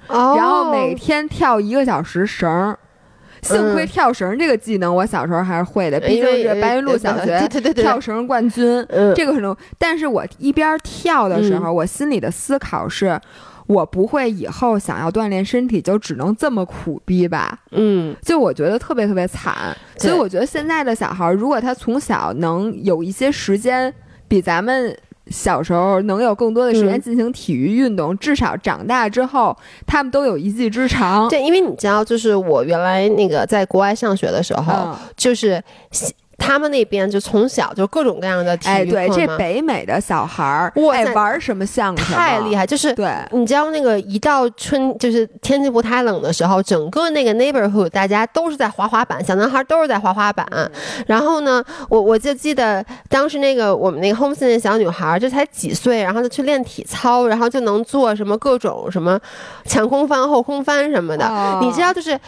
[0.07, 2.75] 然后每天跳一个小时绳。
[3.41, 9.55] 幸亏跳绳这个技能我小时候还是会的，毕竟是白云路小学跳绳冠军，这个很重。
[9.77, 13.19] 但是我一边跳的时候，我心里的思考是。
[13.67, 17.59] 我不会以后想要锻炼身体，就只能这么苦逼吧？
[17.71, 19.75] 嗯，就我觉得特别特别惨。
[19.97, 23.93] 所以我觉得现在的小孩，如果他从小能有一些时间，
[24.27, 24.97] 比咱们
[25.27, 31.29] 小时候能有更多的时间进行体育运动，至少长大之后，他们都有一技之长。
[31.29, 35.63] 对，因为你知道，就是我原来那个在国外上学的时候，就是。
[36.45, 42.67] 他们那边就从小就各种各样的体育课哎，对，这北美的小孩儿，爱玩什么项目太厉害。
[42.67, 50.45] 就是对，你知道那个一到春，就是天气不太冷的时候，整个那个 neighborhood 大家都是在滑滑板，小男孩都是在滑滑板。
[51.07, 59.17] 然后呢，我我就记得当时那个我们那个 home 那小女孩，就才几岁，然后就去练体操，然后就能做什么各种什么
[59.63, 61.25] 前空翻、后空翻什么的。
[61.61, 62.19] 你知道，就是。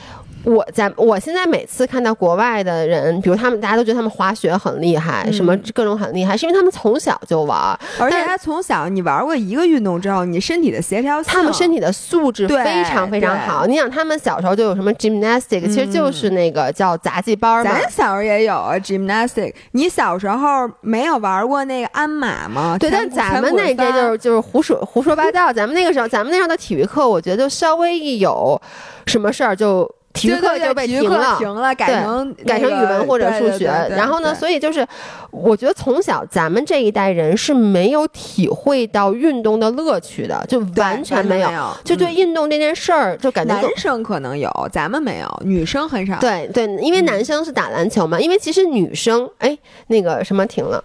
[0.45, 13.65] 我在我现在每次看到国外的人，比如他们，大家都觉得他们滑雪很厉害，什么各种很厉害，是因为他们从小就玩，而且他从小你玩过一个运动之后，你身体的协调性，他们身体的素质非常非常好。
[13.65, 17.71] 你想，他们小时候就有什么 gymnastic，其实就是那个叫杂技班嘛。
[17.71, 22.77] 咱小时候也有啊 gymnastic，你小时候没有玩过那个鞍马吗？
[22.79, 25.51] 对，但咱们那边就是就是胡说胡说八道。
[25.51, 28.61] 咱们那个时候，咱们那时候的体育课，我觉得就稍微一有
[29.07, 29.89] 什么事儿就。
[30.15, 33.67] 体育课就被停了，停了，改成改成语文或者数学。
[33.89, 34.87] 然后呢，所以就是，
[35.29, 41.49] 我觉得从小咱们这一代人是没有体会到运动的乐趣的，就完全没有，
[41.83, 43.53] 就对运动这件事儿就感觉。
[43.53, 46.17] 男生可能有，咱们没有，女生很少。
[46.19, 50.83] 对对，因为男生是打篮球嘛，因为其实女生，哎，那个什么停了。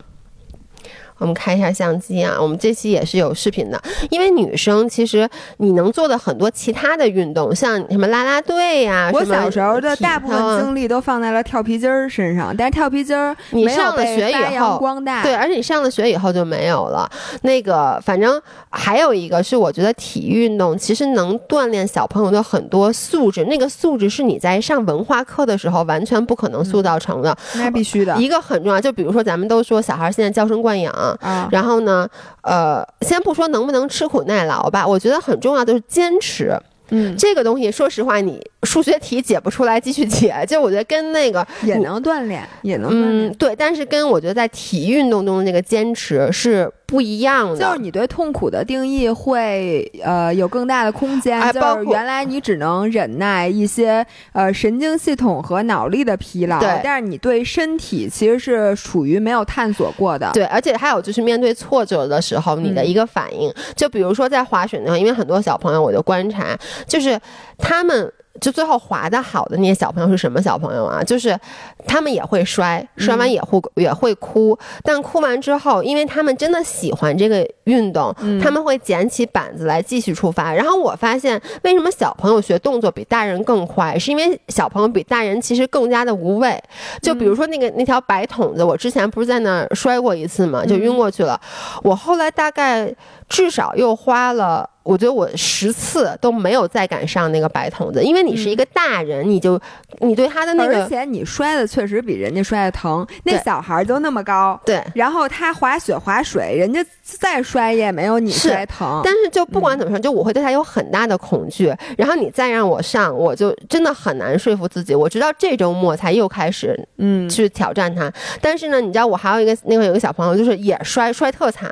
[1.20, 3.80] 我们开一下相机啊，我们这期也是有视频的。
[4.10, 5.28] 因为女生其实
[5.58, 12.56] 你能做的很多其他的运动，像什么啦啦队呀，我小时候的大部分精力都放在了跳皮筋儿身上。
[12.56, 17.08] 但是跳皮筋儿，你上了学以后，光大对，而且你上了学以后就没有了。
[17.42, 23.44] 那个，反正还有一个是，我觉得体育运动其实能锻炼小朋友的很多素质。
[23.44, 27.36] 那个素质是你在上文化课的时候完全不可能塑造成的。
[27.56, 28.16] 那必须的。
[28.16, 30.90] 一个很重要，就比如说咱们都说小孩现在娇生惯养。
[31.20, 32.08] 啊，然后呢，
[32.42, 36.58] 呃，先不说能不能吃苦耐劳吧，我觉得很重要的是坚持。
[36.92, 40.34] 嗯，这个东西，说实话，你数学题解不出来，继续解。
[40.48, 43.54] 就我觉得跟那个也能锻炼，也能嗯，对。
[43.56, 46.70] 但是跟我觉得在体育运动中的那个坚持是。
[46.90, 51.40] 不一样的，就是你对痛苦的定义会呃有更大的空间。
[51.52, 56.80] 就是原来你只能忍耐一些呃神经系统和脑力的疲劳，对。
[56.82, 60.42] 但是你对身体其实是处于没有探索过的，对。
[60.46, 67.16] 而且还有就是面对挫折的时候，你的一个反应，就比如说在滑雪那，因为很多小朋友，我就观察，就是
[67.56, 68.12] 他们。
[68.40, 71.02] 就最后滑的好的那些小朋友是什么小朋友啊？
[71.04, 71.38] 就是
[71.86, 80.52] 他们也会摔，摔完也会也会哭，但哭完之后，因为他们真的喜欢这个运动，他们会捡起板子来继续出发。
[80.52, 83.98] 然后我发现，为什么小朋友学动作比大人更快？
[83.98, 86.60] 是因为小朋友比大人其实更加的无畏。
[87.02, 91.40] 就比如说那个那条白筒子，我之前不是在那儿摔过一次嘛，就晕过去了。
[91.82, 92.92] 我后来大概
[93.28, 94.68] 至少又花了。
[94.82, 99.60] 我觉得我十次都没有再敢上那个白筒子，因为你是一个大人，你就
[99.98, 103.06] 你对他的那个，而且你摔的确实比人家摔的疼。
[103.24, 109.02] 那小孩都那么高，对，然后他滑雪滑水，人家再摔也没有你摔疼。
[109.04, 111.72] 但是就不管怎么说，就我会对他有很大的恐惧。
[111.98, 114.94] 然后你再让我上，我就真的很难说服自己。
[114.94, 118.10] 我直到这周末才又开始嗯去挑战他。
[118.40, 121.70] 但是呢，你知道我还有一个那个有个小朋友，就是也摔摔特惨，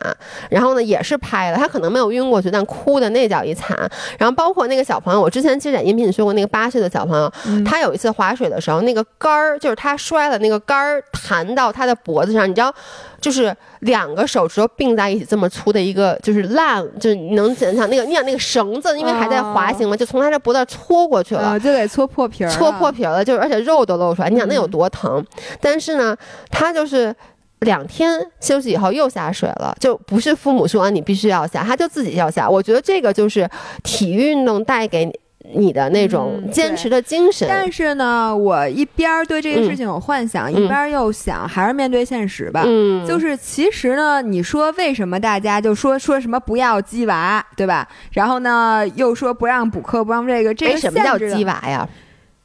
[0.50, 2.98] 然后呢也是拍了，他可能没有晕过去，但哭。
[2.98, 3.76] 的那叫一惨，
[4.18, 7.30] 然后包括那个小朋友，我之前其实在音频里说过，那个八岁的小朋友，
[7.64, 12.72] 他有一次划水的时候，那个杆儿就是他摔了，那个杆儿弹到他的脖子上，你知道，
[13.20, 25.24] 就是两个手指头并在一起这么粗的一个，就是烂，就是你能想象那个，你想那个绳子，因为还在滑行嘛，就从他这脖子搓过去了，就得搓破皮儿，搓破皮了，就是而且肉都露出来，你想那有多疼？
[25.60, 26.16] 但是呢，
[26.50, 27.14] 他就是。
[27.60, 32.48] 两天休息以后又下水了，就不是父母说你必须要下，他就自己要下。
[32.48, 33.48] 我觉得这个就是
[33.82, 35.10] 体育运动带给
[35.54, 37.48] 你的那种坚持的精神。
[37.48, 42.62] 但是呢，我一边对这个事情有幻想，一边又想还是面对现实吧。
[42.64, 47.88] 嗯，就是其实呢，你说为什么大家就说说什么不要鸡娃，对吧？
[48.12, 51.88] 然后呢，又说不让补课，不让这个，这个什么叫鸡娃呀？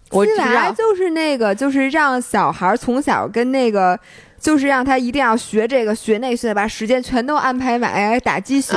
[0.09, 3.99] 鸡娃就是那个，就是让小孩从小跟那个。
[4.43, 8.73] 就是让他一定要学这个学那学，把时间全都安排满，打鸡血，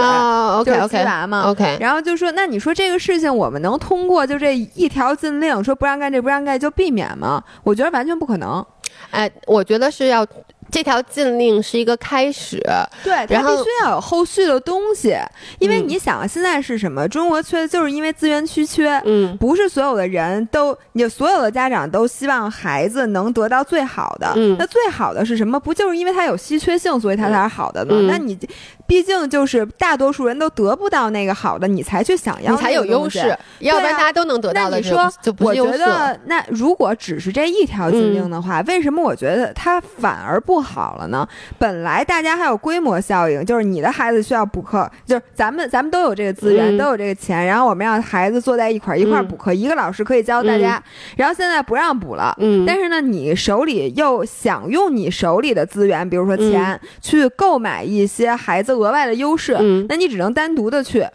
[0.64, 1.50] 就是鸡娃嘛。
[1.50, 7.42] OK，然后就说，那你说这个事情，我们能通过就这一条禁令，说不让干这不让干就避免吗？
[7.64, 8.64] 我觉得完全不可能。
[9.10, 10.24] 哎，我觉得是要。
[10.70, 12.60] 这条禁令是一个开始，
[13.02, 15.16] 对，它必须要有后续的东西，
[15.58, 17.06] 因为你想，现在是什么？
[17.08, 25.58] 中国缺的，就是因为资源稀缺，嗯，不是所有的人都，你所有的家长都希望孩子能得到最好的，嗯，那最好的是什么？
[25.58, 27.94] 不就是因为它有稀缺性，所以它才是好的吗？
[28.08, 28.38] 那你
[28.86, 40.66] 毕竟就是大多数人都得不到那个好的，你才去想要，你才有优势，要不然大家都能得到的，你说，我觉得那如果只是这一条禁令的话，为什么我觉得它反而不？
[40.66, 41.24] 好了呢。
[41.58, 50.82] 本来大家还有规模效应，就是你的孩子需要补课，就是咱们咱们都有这个资源，都有这个钱，然后我们让孩子坐在一块儿一块儿补课，一个老师可以教大家。
[51.16, 59.56] 然后现在不让补了，嗯，但是呢，你手里又想用你手里的资源，比如说钱，去购买一些孩子额外的优势，
[59.88, 61.06] 那你只能单独的去。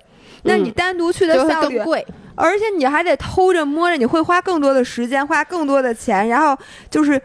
[0.44, 2.06] 那你单独去的效率贵。
[2.34, 6.58] 而且你还得偷着摸着，你会花更多的时间，花更多的钱，然后
[6.90, 7.22] 就是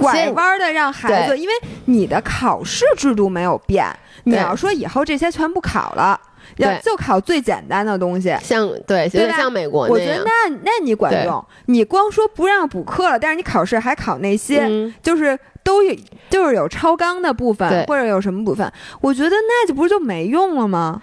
[0.00, 1.52] 拐弯的让孩子，因为
[1.86, 3.84] 你的考试制度没有变。
[4.24, 6.18] 你要说以后这些全部考了，
[6.56, 14.66] 要就考最简单的东西，像对，对像美国我觉得那那你管用，你光说不让补课了，但是你考试还考那些，
[15.02, 15.94] 就是都有
[16.30, 21.02] 就是有超纲的部分或者有什么部分，我觉得那就不是就没用了吗？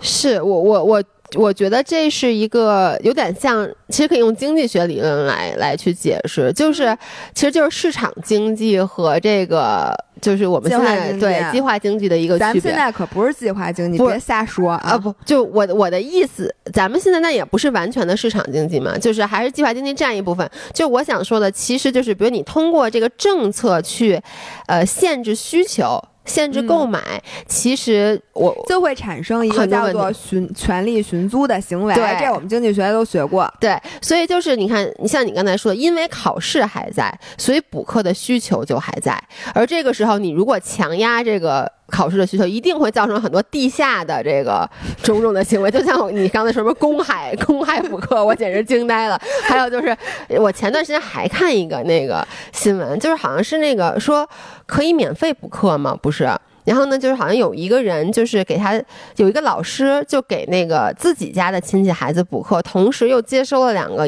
[0.00, 1.04] 是我我我。
[1.34, 6.96] 我觉得这是一个有点像，其实可以用经济学理论来来去解释，就是
[7.34, 12.38] 其实就是市场经济和这个就是我们现在对计划经济的一个区别。
[12.38, 14.96] 咱们现在可不是计划经济，别瞎说啊！
[14.96, 20.48] 不，就我我的意思，咱们现在那也不是完全的市场经济嘛，就是还是计划经济占一部分。
[20.72, 24.20] 就我想说的，其实就是比如你通过这个政策去，
[24.66, 26.00] 呃，限制需求。
[26.26, 27.00] 限制购买，
[27.46, 31.94] 其实我就会产生一个叫做寻权利寻租的行为。
[31.94, 33.50] 对，这我们经济学都学过。
[33.58, 39.18] 对，所以就是你看，你像你刚才说的，因为考试还在，所以补课的需求就还在。
[39.54, 41.72] 而这个时候，你如果强压这个。
[41.88, 44.68] 考试的需求一定会造成很多地下的这个
[45.02, 49.20] 种种的行为，就像你刚才说什么公海 公海补课，我简直惊呆了。
[49.44, 49.96] 还有就是，
[50.38, 54.28] 我前段时间还看一个那个新闻，就是好像是那个说
[54.66, 55.96] 可以免费补课吗？
[56.00, 56.28] 不是。
[56.64, 58.74] 然后呢，就是好像有一个人就是给他
[59.16, 64.02] 有一个老师就给那个自己家的亲戚孩子补课，同时又接收了两个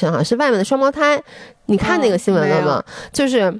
[0.00, 1.22] 好像是外面的双胞胎。
[1.66, 2.84] 你看那个新闻了吗？
[3.12, 3.54] 就是。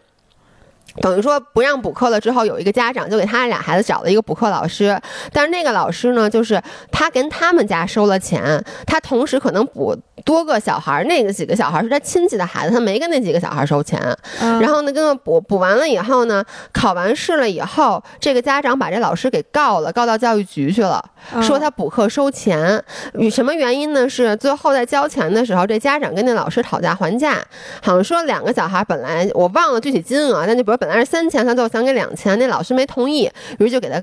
[0.96, 5.00] 等于说不让补课了之后，有一个家长就给他俩孩子找了一个补课老师，
[5.32, 6.60] 但是那个老师呢，就是
[6.90, 14.00] 他跟他们家收了钱，他同时可能补多个小孩，那个几个小孩是他亲戚的孩子，他没跟那几个小孩收钱。
[14.40, 21.00] 然后呢，跟他补补完了以后呢，考完试了以后，这个家长把这老师给告了，告到教育局去了，
[21.40, 22.82] 说他补课收钱。
[23.14, 24.08] 与什么原因呢？
[24.08, 27.36] 是最后在交钱的时候，这家长跟那老师讨价还价，
[27.80, 30.79] 好像说两个小孩本来我忘了具体金额，那就比如。
[30.80, 34.02] 本来是三千，他最后想给两千，那老师没同意，于是就给他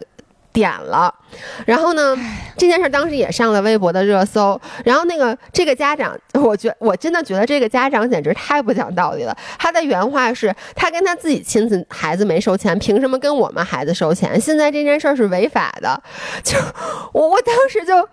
[0.54, 1.14] 点了。
[1.66, 2.16] 然后呢，
[2.58, 4.60] 这件事当时也上了微博的热搜。
[4.86, 9.38] 然后那个这个家长，我觉我真的觉得这个家长简直太不讲道理了。
[9.60, 14.40] 他的原话是：他跟他自己亲自孩子没收钱，凭什么跟我们孩子收钱？
[14.40, 16.02] 现在这件事儿是违法的。
[16.44, 16.58] 就
[17.14, 18.08] 我我当时就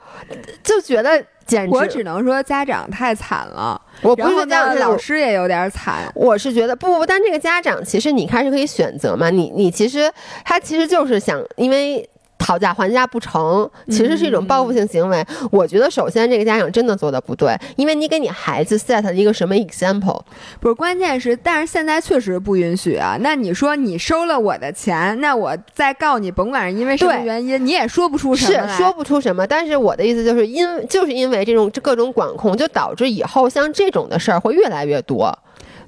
[0.63, 1.75] 就觉得简直。
[1.75, 6.11] 我只能说家长太惨了，我不是家长，老师也有点惨。
[6.15, 10.11] 我是觉得不不，但这个家长其实你开始可以选择嘛，你你其实
[10.45, 12.09] 他其实就是想因为。
[12.45, 15.25] 讨价还价不成，其实是一种报复性行为。
[15.51, 20.21] 我觉得首先这个家长真的做的不对，因为你给你孩子 set 了一个什么 example？
[20.61, 23.17] 不是，关键是，但是现在确实不允许啊。
[23.21, 29.47] 那你说你收了我的钱，那我再告你，甭管是因为什么原因，你也说不出什么是说不出什么。
[29.47, 35.37] 但是我的意思就是因就是因为这种各种管控，就导致以后像这种的事儿会越来越多。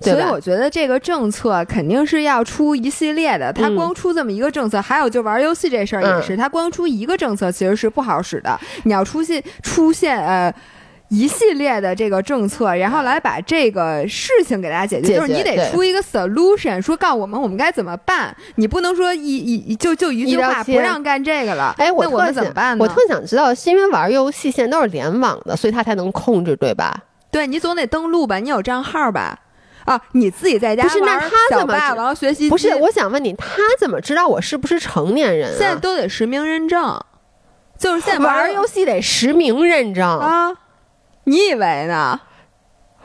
[0.01, 8.59] 所以我觉得这个政策肯定是要出一系列的，他光出这么一个政策，还有就玩游戏这事儿也是，他光出一个政策其实是不好使的。
[8.85, 10.53] 你要出现出现呃
[11.09, 18.37] 一系列的这个政策，然后来把这个事情给大家解决，就是你得出一个 solution，说告诉我们我们该怎么办。
[18.57, 21.75] 你不能说一一就就一句话不让干这个了。
[21.79, 22.85] 哎，我我们怎么办呢？
[22.85, 27.05] 我特想知道，是因为玩游戏现在都是联网的，所以他才能控制，对吧？
[27.31, 29.39] 对你总得登录吧，你有账号吧？
[29.87, 31.01] 啊，你自己在家不是？
[31.01, 32.51] 那他怎么霸王学习？
[32.51, 35.51] 不是，我想问你，他怎么知道我是不是成年人？
[35.57, 37.01] 现在都得实名认证，
[37.79, 40.53] 就是现在玩游戏得实名认证啊？
[41.25, 42.21] 你以为呢？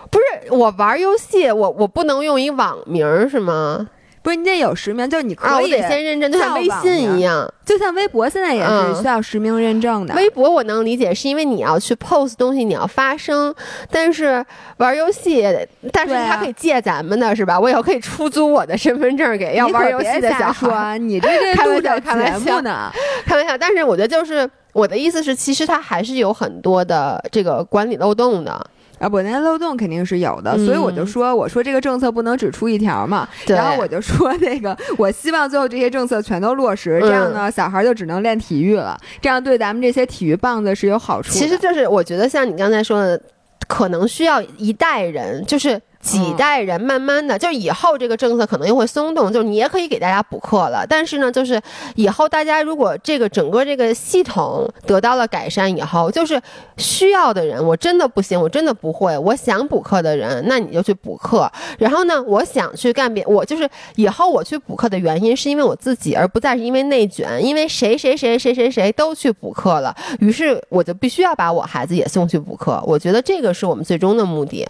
[0.10, 3.88] 不是，我玩游戏，我我不能用一网名是吗？
[4.24, 10.14] 不是你得有实名，就是你可以先认证，就像微信一样，就像微博现在也是需要实名认证的。
[10.14, 13.54] 微博我能理解，是因为你要去 post 东西，你要发声。
[13.90, 14.46] 但是
[14.78, 15.44] 玩游戏，
[15.92, 17.60] 但是他可以借咱们的是吧？
[17.60, 20.98] 我以后可以出租我的身份证给要玩游戏的小孩。
[21.00, 22.92] 你这这 开玩笑，开玩笑呢？
[23.26, 23.58] 开玩笑。
[23.58, 28.64] 但是我觉得就是我的意思是，其实它还是有很多的这个管理漏洞的。
[29.02, 33.28] 啊，不，那漏洞肯定是有的，所以我就说，我说这个政策不能只出一条嘛。
[33.48, 41.34] 然后我就说，那个我希望最后这些政策全都落实，这样呢，小孩就只能练体育了，这样对咱们这些体育棒子是有好处。
[41.34, 43.20] 其实就是我觉得像你刚才说的，
[43.68, 50.86] 可能需要一代人，就是几代人慢慢的，就以后这个政策可能又会松动，就是你也可以给大家补课了。
[50.88, 51.62] 但是呢，就是
[51.96, 56.42] 以后大家如果这个整个这个系统得到了改善以后，就是
[56.78, 61.50] 需要的人，我真的不行，我真的不会，我想补课的人，那你就去补课。
[61.78, 72.82] 然后呢，我想去干别，我就是以后我去补课的原因是因为我自己，而不再是因为内卷，因为谁谁谁谁谁谁都去补课了，于是我就必须要把我孩子也送去补课。
[72.86, 74.68] 我觉得这个是我们最终的目的。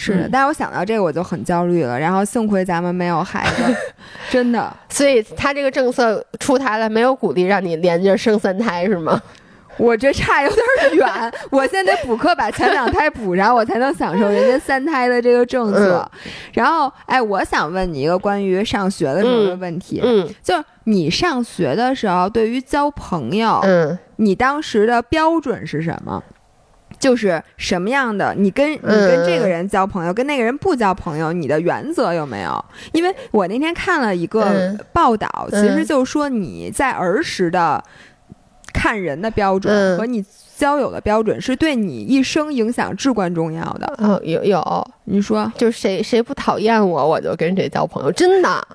[0.00, 1.98] 是的，但是我想到这个我就很焦虑了。
[1.98, 3.76] 然后幸亏咱们没有孩子，
[4.30, 4.74] 真的。
[4.88, 9.20] 所以他这个政策出台了，没有鼓励让你连着生三胎是吗？
[9.76, 16.06] 我这差有点远， 我现在补课把前两胎补上，我才能享受人家三胎的这个政策。
[16.52, 26.22] 然后，哎，我想问你一个关于上学的时候的问题，嗯，就是你上学的时候，对于交朋友，嗯，你当时的标准是什么？
[26.98, 28.34] 就是什么样的？
[28.36, 32.64] 你跟你跟这个人交朋友，跟那个人不交朋友，你的原则有没有？
[32.92, 37.82] 因为我那天看了一个报道，其实就是说你在儿时的
[38.72, 40.24] 看人的标准和你
[40.56, 43.86] 交友的标准，是对你一生影响至关重要的。
[43.98, 48.68] 哦，有有，你说，就是谁谁不讨厌我，我就跟谁交朋友，真的。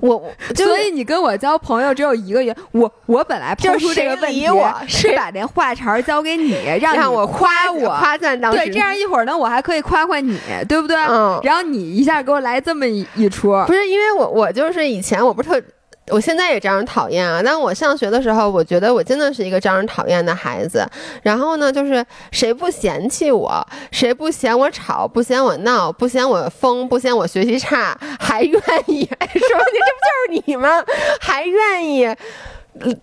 [0.00, 0.22] 我
[0.54, 4.46] 所以你跟我交朋友只有一个原我我本来抛出这个问题，
[4.86, 10.96] 是把这话茬交给你，让我夸我夸赞当对，这样一会儿呢，我还可以夸夸你，对不对？
[10.96, 11.40] 嗯。
[11.42, 15.62] 然后你一下给我来这么一一出，不是因为我我就是以前我不是特。
[16.10, 17.40] 我现在也招人讨厌啊！
[17.44, 20.84] 但我上学的时候，我觉得我真的是一个招人讨厌的孩子。
[21.22, 30.82] 然后呢，就是谁不嫌弃我，谁不嫌我吵，不嫌我闹，不嫌我疯，不嫌我学习差，还愿意说你这不就是你吗？
[31.20, 32.08] 还愿意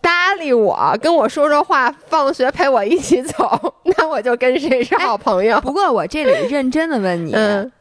[0.01, 5.59] 搭理我，跟我说说话，放学陪我一起走，那我就跟谁是好朋友。
[5.61, 7.33] 不过我这里认真的问你，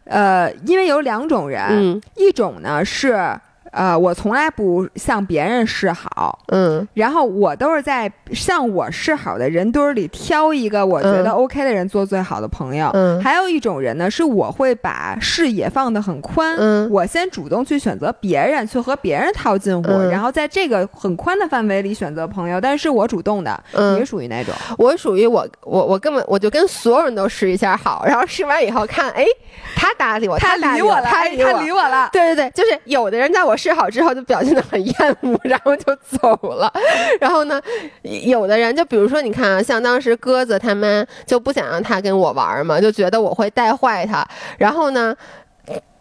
[0.04, 3.40] 呃，因为有两种人，一种呢是。
[3.76, 12.90] 呃，我从来不向别人示好，嗯，然后我都是在向我示好的人堆里挑一个我觉得 OK 的人做最好的朋友。
[12.94, 22.58] 嗯，还有一种人呢，是我会把视野放得很宽，嗯，我先主动去选择别人，去和别人套近乎，然后在这个很宽的范围里选择朋友。
[22.58, 24.54] 但是我主动的，嗯你属于哪种？
[24.78, 29.26] 我属于我，我我根本我就跟所有人都试一下好，然后试完以后看，哎，
[29.74, 33.54] 他搭理我，他理我了，他理我了，对对对，就是有的人在我。
[33.66, 36.72] 试好之后就表现的很厌恶， 然后就走了。
[37.20, 37.60] 然后呢，
[38.02, 44.26] 有的人就比如说，你看啊，像当时鸽子他妈就不想让他跟我玩嘛，就觉得我会带坏他。
[44.58, 45.14] 然后呢，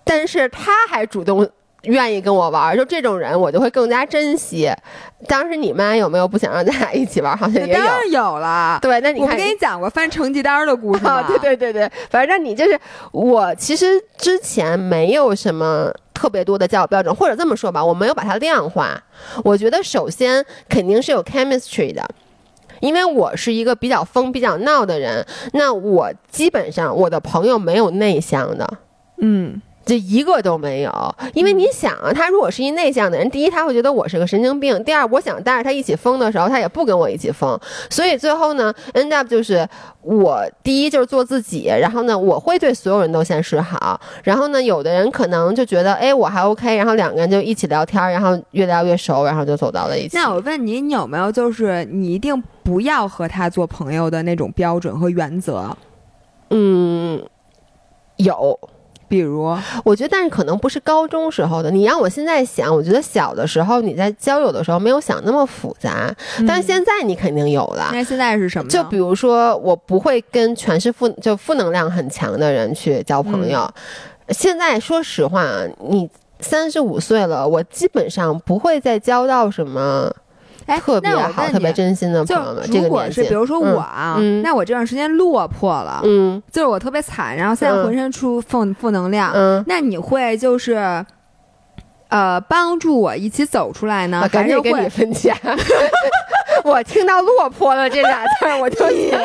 [0.04, 1.50] 但是他还主动。
[1.88, 4.68] 愿意跟我玩，就这种人，我就会更加珍惜。
[5.28, 7.38] 当时你妈有没有不想让咱俩一起玩？
[7.38, 8.80] 好像也有，当然有了。
[8.82, 11.22] 对，那你看，我跟你讲过翻成绩单的故事吗？
[11.30, 12.76] 对对对对，反正你就是
[13.12, 13.54] 我。
[13.54, 19.00] 其实之前没有什么特别多的教育标准，或者这么说吧，我没有把它量化。
[19.44, 22.04] 我觉得首先肯定是有 chemistry 的，
[22.80, 25.24] 因为我是一个比较疯、比较闹的人。
[25.54, 28.78] 那我基本上我的朋友没有内向的，
[29.20, 29.62] 嗯。
[29.86, 37.60] 这一个都没有，因为你想啊，他如果是一内向的人，第一他会觉得我是个神经病，第二我想带着他一起疯的时候，他也不跟我一起疯，
[37.90, 39.68] 所以最后呢，end up 就是
[40.02, 50.18] 我第一就是做自己，然后呢，我会对所有人都先示好，然后呢，有的人可能就觉得哎我还 OK，然后两个人就一起聊天，然后越聊越熟，然后就走到了一起。
[50.18, 55.78] 那我问你，你有没有就是你一定不要和他做朋友的那种标准和原则？
[56.50, 57.24] 嗯，
[58.18, 58.60] 有。
[59.16, 61.72] 比如，我觉得，但是可能不是高中时候的。
[61.72, 66.14] 你让我现在想，我觉得小的时候你在交友的时候没有想那么复杂，
[66.46, 67.92] 但是现在你肯定有了。
[67.94, 68.70] 那现在是什么？
[68.70, 73.66] 就比如说，我不会跟全是负就负能量很强的人去交朋友。
[74.32, 75.46] 现在说实话，
[75.88, 76.10] 你
[76.42, 80.14] 三十五岁了，我基本上不会再交到什么。
[80.66, 82.64] 哎，特别好，特别真心的朋友们。
[82.70, 91.06] 如果是比如说我啊，那我这段时间落魄了，嗯，就是我特别惨，然后现在浑身出负负能量，嗯，那你会就是，
[92.10, 95.36] 呃，帮助我一起走出来呢，赶紧跟你分钱？
[96.64, 99.18] 我听到“落魄了”这俩字儿，我就写。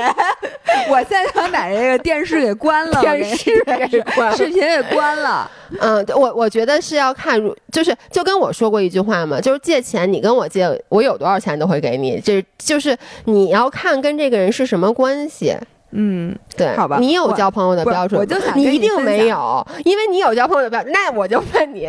[0.89, 5.51] 我现在想把这个电视给关了，电视给关，视频给关了。
[5.81, 7.41] 嗯，我我觉得是要看，
[7.73, 12.21] 就是就跟我说过一句话嘛，就是借钱，你跟我借，我有多少钱都会给你。
[12.21, 15.55] 这就是你要看跟这个人是什么关系。
[15.93, 16.99] 嗯，对，好吧。
[17.01, 20.93] 你有交朋友的标准，我就想你一定没有，因为你有交朋友的标准。
[20.93, 21.89] 那我就问你，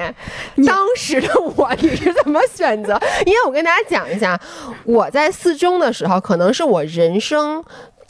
[0.65, 2.99] 当时的我你是怎么选择？
[3.27, 4.39] 因为我跟大家讲一下，
[4.85, 7.63] 我在四中的时候，可能是我人生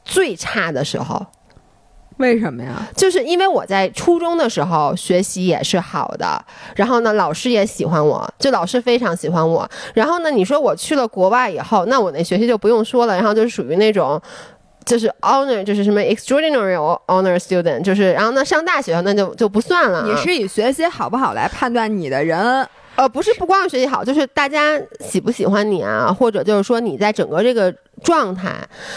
[0.06, 1.26] 最差的时候。
[2.18, 2.88] 为什么呀？
[2.96, 6.42] 就是因为我在初中的时候学习也是好的，
[6.76, 9.68] 然后呢，老师也喜欢我，就老师非常喜欢我。
[9.94, 14.22] 然后呢，你说我去了国外以后，那我那学习就不用说了，然后就是属于那种。
[14.86, 16.76] 就是 honor，就是什么 extraordinary
[17.08, 20.06] honor student，就是然后呢上大学那就就不算了。
[20.08, 22.68] 你是以学习好不好来判断你的人？
[22.96, 27.74] 呃，不是，不光是学习好，就是大家喜不喜欢你啊，或者就是说你在整个这个
[28.04, 28.54] 状态。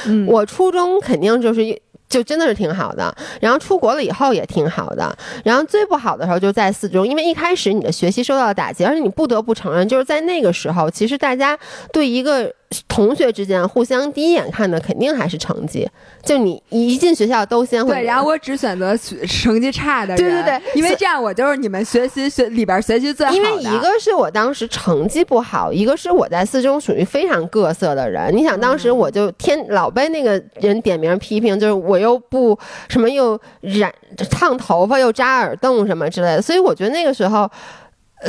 [0.06, 1.62] 嗯，我初中肯定就是
[2.08, 11.56] 就真的是挺好的，然后出国了以后也挺好的，然后最不好的时候就在四中，因为一开始你的学习受到了打击，而且你不得不承认，就是在那个时候，其实大家
[11.92, 12.52] 对一个。
[12.88, 15.88] 同学之间互相第一眼看的肯定还是成绩，
[16.22, 17.92] 就你一进学校都先会。
[17.92, 20.16] 对，然后我只选择成绩差的人。
[20.16, 23.36] 对对对，因为这样我就是你们学习学里边学习最好的。
[23.36, 28.34] 因为一个是我当时成绩不好，一个是我在四中属于非常各色的人。
[28.34, 32.58] 你想当时我就天老被那个人点名批评，就是我又不
[32.88, 33.92] 什么又染
[34.30, 37.50] 烫头发又扎耳洞什么之类的，所以我觉得那个时候，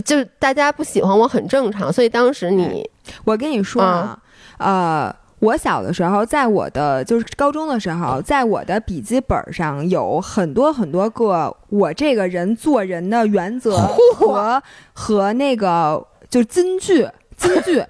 [0.04, 1.92] 就是大家不喜欢我很正常。
[1.92, 2.90] 所以当时你，
[3.24, 4.20] 我跟你说啊。
[4.58, 13.78] 呃，我小的时候，在我的就是高中的时候，在我的笔记本上有很多很多个我这个人做人的原则
[14.16, 14.62] 和
[14.94, 17.84] 和那个就是金句金句。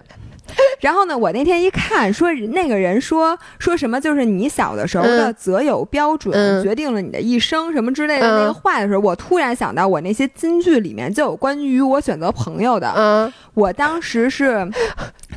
[0.79, 13.33] 然后呢，我那天一看，说那个人说说什么，就是你小的时候的择友标准决定了你的一生什么之类的那个话的时候，我突然想到，我那些金句里面就有关于我选择朋友的。
[13.55, 14.71] 我当时是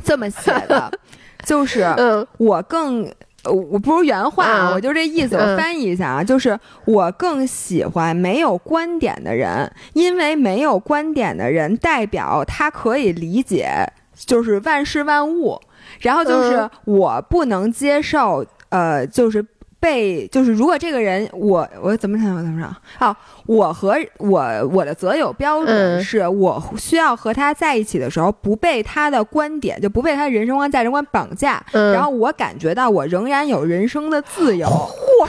[0.03, 0.91] 这么写的。
[1.45, 1.85] 就是，
[2.37, 3.09] 我更，
[3.45, 13.69] 我不是原话，我就这意思，我翻译一下啊，就是我更喜欢没有观点的人，因为没有观点的人代表他可以理解，
[14.15, 15.59] 就是万事万物，
[16.01, 19.45] 然后就是我不能接受，呃，就是。
[19.79, 22.75] 被就是如果这个人我我怎么想怎么想
[23.07, 23.17] 啊？
[23.45, 34.67] 我和我我的择友标准是我需要和他在一起的时候不被他的观点就不被他的人生观价值观绑架，然后我感觉到我仍然有人生的自由。
[34.67, 35.27] 嚯！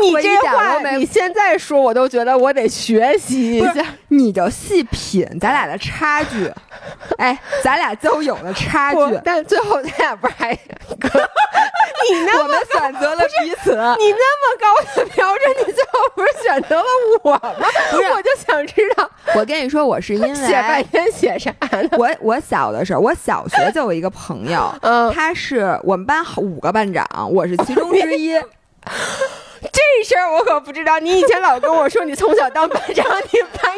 [0.00, 3.84] 你这话你现在说我都觉得我得学习一下。
[4.08, 6.52] 你就细品咱俩的差距，
[7.16, 10.50] 哎，咱俩交友的差距，但最后咱俩不是还？
[12.10, 13.70] 你那我们选择了彼此。
[13.70, 16.84] 你那么高的标准，你最后不是选择了
[17.22, 17.40] 我吗？
[17.90, 19.08] 不是，我就想知道。
[19.36, 21.88] 我跟你说，我是因为写半天写啥呢？
[21.92, 28.34] 我我小的时候，我小学就有一个朋友，嗯，他是我们班五个班长，我是其中之一。
[29.62, 30.98] 这事儿我可不知道。
[30.98, 33.72] 你以前老跟我说你从小当班长，你班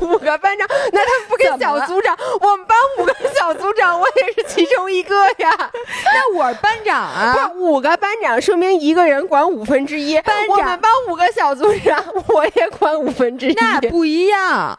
[0.00, 2.16] 有五个班长，那他不跟小组长？
[2.40, 5.70] 我们班五个小组长，我也是其中一个呀。
[6.04, 10.20] 那我班长啊，不五个班长，说明一个人管五分之一。
[10.22, 13.54] 班长，我们班五个小组长，我也管五分之一。
[13.54, 14.78] 那不一样，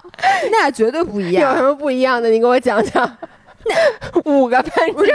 [0.51, 1.51] 那绝对不一样。
[1.55, 2.29] 有什么不一样的？
[2.29, 3.17] 你给我讲讲。
[4.25, 4.71] 五个班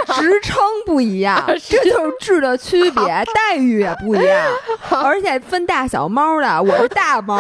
[0.07, 4.47] 长职称不一样，这就是质的区别，待遇也不一样，
[5.03, 7.37] 而且分大小猫的，我是大猫，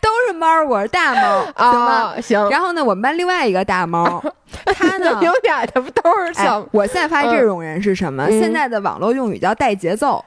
[0.00, 2.14] 都是猫，我是大猫，行吗？
[2.20, 2.50] 行。
[2.50, 4.22] 然后呢，我们班另外一个大猫，
[4.74, 6.66] 他呢 有俩，他不都是小？
[6.70, 8.28] 我现在发现这种人是什么？
[8.30, 10.24] 现在的网络用语叫带节奏。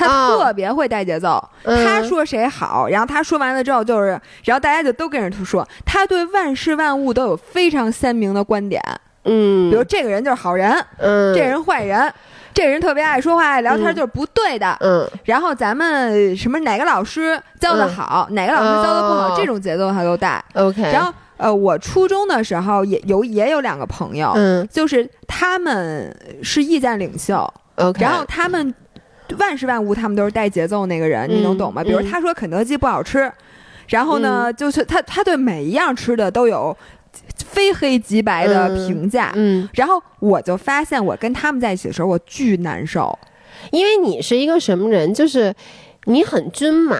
[0.00, 8.82] 他特别会带节奏，他说谁好，然后他说完了之后就是，然后大家就都跟着他说，他对万事万物都有非常鲜明的观点，
[9.24, 12.10] 嗯，比如这个人就是好人，嗯，这人坏人，
[12.54, 28.74] 这人特别爱说话爱聊天就是不对的，嗯，然后咱们什么哪个老师教的好，哪个老师教的不好，这种节奏他都带，OK，然后呃，我初中的时候也有也有两个朋友，嗯，就是他们是意见领袖，OK，然后他们。
[29.38, 31.82] 万事万物，他们都是带节奏那个人，你能懂吗？
[31.82, 33.30] 比如他说肯德基不好吃，
[33.88, 36.76] 然后呢，就是他他对每一样吃的都有
[37.46, 39.32] 非黑即白的评价。
[39.34, 43.18] 嗯，然后我就发现，我跟他们在一起的时候，我巨难受，
[43.72, 45.12] 因为你是一个什么人？
[45.12, 45.54] 就是
[46.04, 46.98] 你很均码，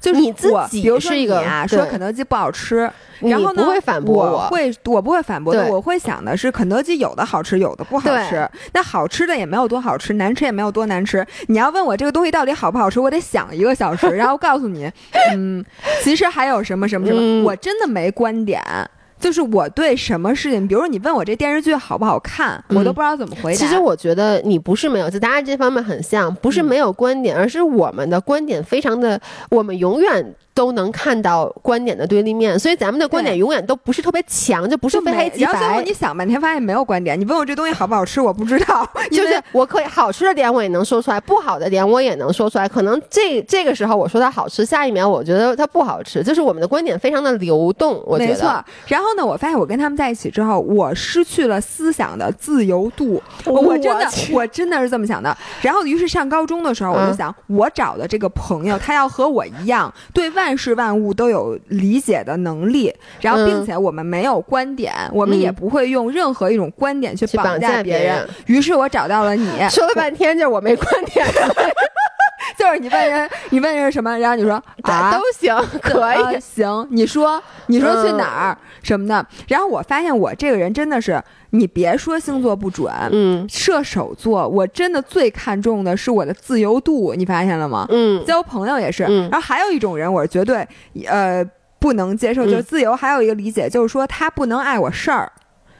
[0.00, 2.90] 就是你自己，比如说你啊，说肯德基不好吃。
[3.20, 3.62] 然后呢？
[3.62, 5.64] 不会反驳我，会我不会反驳的。
[5.68, 8.48] 我会想的是，肯德基有的好吃，有的不好吃。
[8.72, 11.24] 那好吃的也没有多好吃，难吃也没有多难吃。
[11.46, 14.90] 你要问我这个东西到底好不好吃，我得想一个小时，然后告诉你，
[15.36, 15.64] 嗯，
[16.02, 18.60] 其实还有什么什么什么，我真的没观点。
[19.22, 23.58] 就是我对什么事情，比如说你问我这电视剧好不好看，我都不知道怎么回答。
[23.58, 35.52] 其实我觉得你不是没有，就大家这方面很像，不是没有观点，而是我们的观点非常的，我们永远都能看到观点的对立面，所以咱们的观点永远都不是特别强，就不是非黑即白。
[35.52, 38.88] 然后最后你想半天发现没有观点，你问我这东西好不好吃，我不知道。
[39.10, 42.68] 就是我可以好吃的点我也能说出来，不好的点我也能说出来。
[42.68, 46.22] 可能这这个时候我说它好吃，下一秒我觉得它不好吃。
[46.22, 48.32] 就是我们的观点非常的流动，我觉得。
[48.32, 48.64] 没错。
[48.86, 53.22] 然后呢，我发现我跟他们在一起之后，我失去了思想的自由度。
[53.46, 55.36] 我真的，我真的是这么想的。
[55.60, 62.92] 然后，于是上高中的时候，我就想，我找的这个朋友，他要和我一样，对万事万物都有理解的能力。
[63.20, 68.28] 然后，并且我们没有观点，我们也不会用任何一种观点去绑架别人。
[68.46, 69.48] 于是我找到了你。
[69.70, 71.24] 说了半天就是我没观点。
[72.58, 76.86] 就是你问人，你问人什么，然后你说啊都行， 可以行。
[76.90, 87.86] 你说你说去哪儿什么的，然后我发现我这个人真的是，你别说星座不准，嗯，射手座我真的最看重的是我的自由度，你发现了吗？
[87.90, 89.04] 嗯，交朋友也是。
[89.04, 90.66] 然后还有一种人，我是绝对
[91.06, 91.44] 呃
[91.78, 92.94] 不能接受，就是自由。
[92.94, 95.30] 还有一个理解就是说他不能碍我事儿，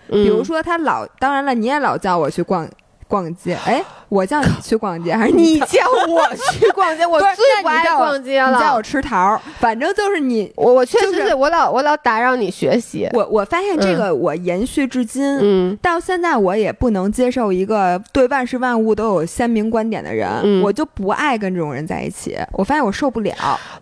[0.09, 2.69] 比如说他老，当然了，你也老叫我去逛
[3.13, 3.85] 逛街，哎。
[4.09, 7.05] 我叫你去逛街，还是你叫我去逛街？
[7.09, 8.53] 我最不爱逛街了。
[8.53, 13.09] 你叫我吃桃，反正就是你，我我确实是我老我老打扰你学习。
[13.15, 22.37] 我我发现这个我延续至今，嗯，到现在我也不能接受一个对万事万物都有鲜明观点的人，我就不爱跟这种人在一起。
[22.53, 23.35] 我发现我受不了，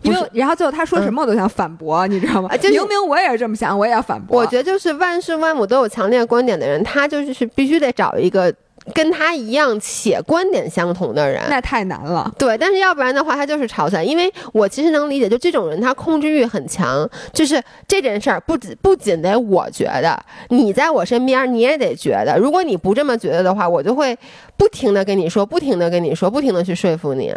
[0.03, 2.49] 因为然后最后他说什么我都想反驳，你知道吗？
[2.63, 4.39] 明明我也是这么想，我也要反驳。
[4.39, 8.53] 我觉得就是万事万物都有强烈观点的人，他就是必须得找一个。
[8.93, 12.31] 跟他一样且观点相同的人，那太难了。
[12.37, 14.03] 对，但是要不然的话，他就是吵起来。
[14.03, 20.19] 因为我其实能理解，就这种人他控制欲很强，就是这件事儿不仅不仅得我觉得，
[20.49, 22.37] 你在我身边你也得觉得。
[22.37, 24.17] 如果你不这么觉得的话，我就会
[24.57, 27.33] 不停的跟你说，不停的跟你说，不停的去说服你。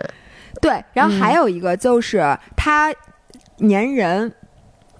[0.63, 2.25] 对，然后还有一个就是
[2.57, 2.93] 他
[3.59, 4.33] 粘人。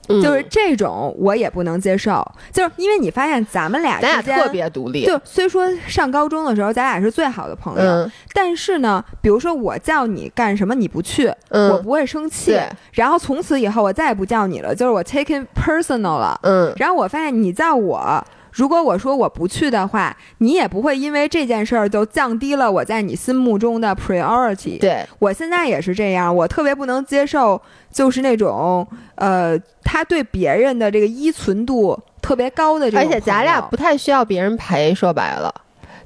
[0.09, 12.59] 就是这种我也不能接受，就是因为你发现咱们俩咱俩特别独立，就虽说上高中的时候咱俩是最好的朋友，但是呢，比如说我叫你干什么你不去，我不会生气，
[12.93, 18.25] 然后从此以后我再也不叫你了，就是我 taking personal 了，嗯，然后我发现你叫我。
[18.55, 24.79] 如果我说我不去的话，你也不会因为这件事儿就降低了我在你心目中的 priority。
[24.79, 27.61] 对我现在也是这样，我特别不能接受，
[27.93, 28.87] 就是那种
[29.17, 33.01] 呃，他对别人的这个依存度特别高的这种。
[33.01, 35.53] 而且咱俩不太需要别人陪，说白了，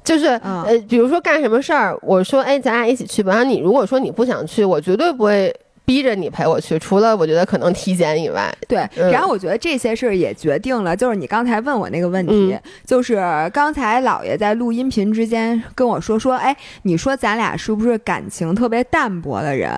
[0.03, 3.31] 就是呃，比如说干什么事儿，我说哎，咱俩一起去吧。
[3.31, 5.55] 然后你如果说你不想去，我绝对不会。
[5.89, 8.87] 逼着你陪我去，除了我觉得可能体检以外，对。
[9.11, 13.17] 然后我觉得这些事儿也决定了，就是你刚才问我那个问题，就是
[13.51, 19.71] 刚才姥爷在录音频之间跟我说说，哎，你说咱俩是不是感情特别淡薄的人？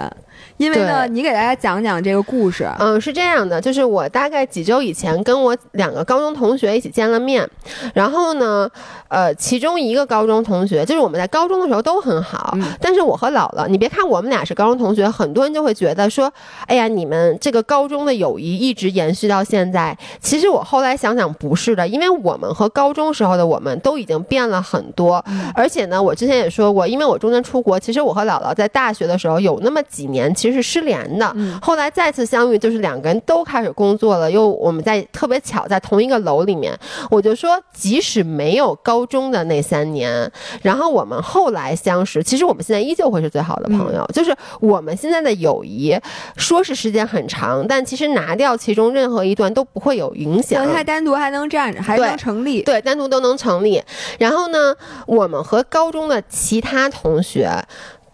[0.57, 2.67] 因为呢，你给大家讲讲这个故事。
[2.79, 7.47] 嗯，是这样的，就是我大概几周以前跟我两个高中同学一起见了面，
[7.93, 8.69] 然后呢，
[9.07, 16.31] 呃，其中一个高中同学，就是我们在高中的时候都很好，但是我和姥姥，你别看我们俩是高中同学，很多人就会觉得说，
[16.67, 19.97] 哎呀，你们这个高中的友谊一直延续到现在。
[20.19, 25.23] 其实我后来想想不是的，因为我们和高中时候的我们都已经变了很多，
[25.53, 30.21] 而且呢，我之前也说过，因为我中间出国，其实我和姥姥在大学的时候有那么几年。
[30.33, 36.75] 其实是失联的，后来再次相遇，就是两个人都开始工作了，又我们在特别巧在同一个楼里面。
[37.09, 40.31] 我就说，即使没有高中的那三年，
[40.61, 44.03] 然后我们后来相识，其实我们现在依旧会是最好的朋友。
[44.13, 45.90] 就是我们现在的友谊，
[46.37, 50.67] 说是时间很长，但其实拿掉其中任何一段都不会有影响。
[50.71, 53.81] 它单独还能站着，还能成立，对，单独都能成立。
[54.19, 54.75] 然后呢，
[55.07, 57.49] 我们和高中的其他同学。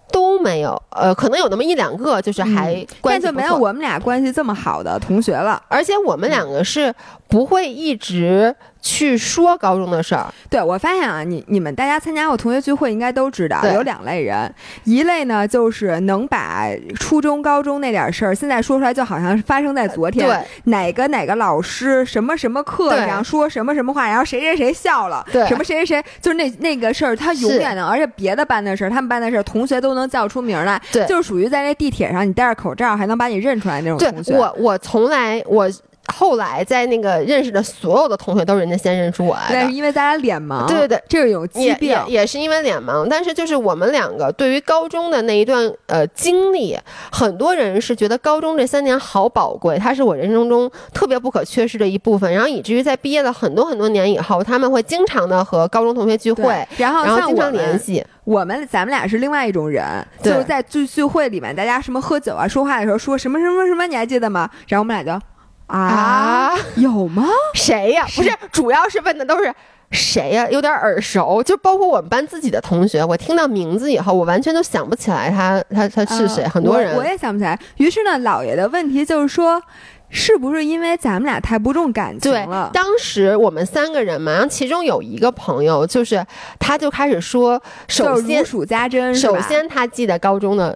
[0.10, 5.62] 都没有，呃，可能有那么一两个，就是还关系就没有我们俩关系这么好的同学了。
[5.68, 6.92] 而且我们两个是
[7.28, 8.56] 不会一直。
[8.82, 14.54] 去说高中的事儿，对我发现啊，你你们大家参加过同学聚会，应该都知道有两类人，
[14.86, 16.68] 一类呢就是能把
[17.00, 20.28] 初中、高中那点事儿现在说出来，就好像发生在昨天。
[20.28, 20.38] 对，
[20.72, 34.36] 哪个哪个老师什么什么课上说什么什么话，然后谁谁谁笑了，对，什么谁谁谁，就是那那个事儿，他永远的，而且别的班的事儿，他们班的事儿，同学都能叫出名来，对，就是属于在那地铁上，你戴着口罩还能把你认出来那种同学。
[34.38, 35.70] 我我从来我。
[36.14, 43.06] 后来在那个认识的所有的同学都是人家先认出我来的，对，因为咱俩脸盲，对对对，这是有疾病，也也是因为脸盲。
[43.10, 46.78] 但是就是我们两个对于高中的那一段呃经历，
[47.12, 52.32] 很多人是觉得高中这三年好宝贵，它是我人生中特别不可缺失的一部分。
[52.32, 58.06] 然后以至于在毕业了很多很多年以后，他们会经常的和高中同学聚会，然后然后经常联系。
[58.24, 59.86] 我们咱们俩是另外一种人，
[60.22, 64.50] 就是在聚聚会里面，大家什么喝酒啊、说话的时候说什么什么什么，你还记得吗？
[64.68, 65.22] 然后我们俩就。
[65.68, 67.28] 啊，有吗？
[67.54, 68.06] 谁呀？
[68.16, 69.54] 不是，主要是问的都是
[69.92, 70.48] 谁呀？
[70.50, 73.04] 有点耳熟，就包括我们班自己的同学。
[73.04, 76.48] 我听到名字以后，我完全都想不起来他他他是谁。
[76.48, 77.60] 很多人我也想不起来。
[77.78, 79.62] 于是呢，姥爷的问题就是说。
[80.10, 82.70] 是不是因为咱们俩太不重感情了？
[82.72, 86.26] 当时我们三个人嘛，然后其中有一个朋友，就是
[86.58, 90.74] 他就开始说，首先如数家珍，首先他记得高中的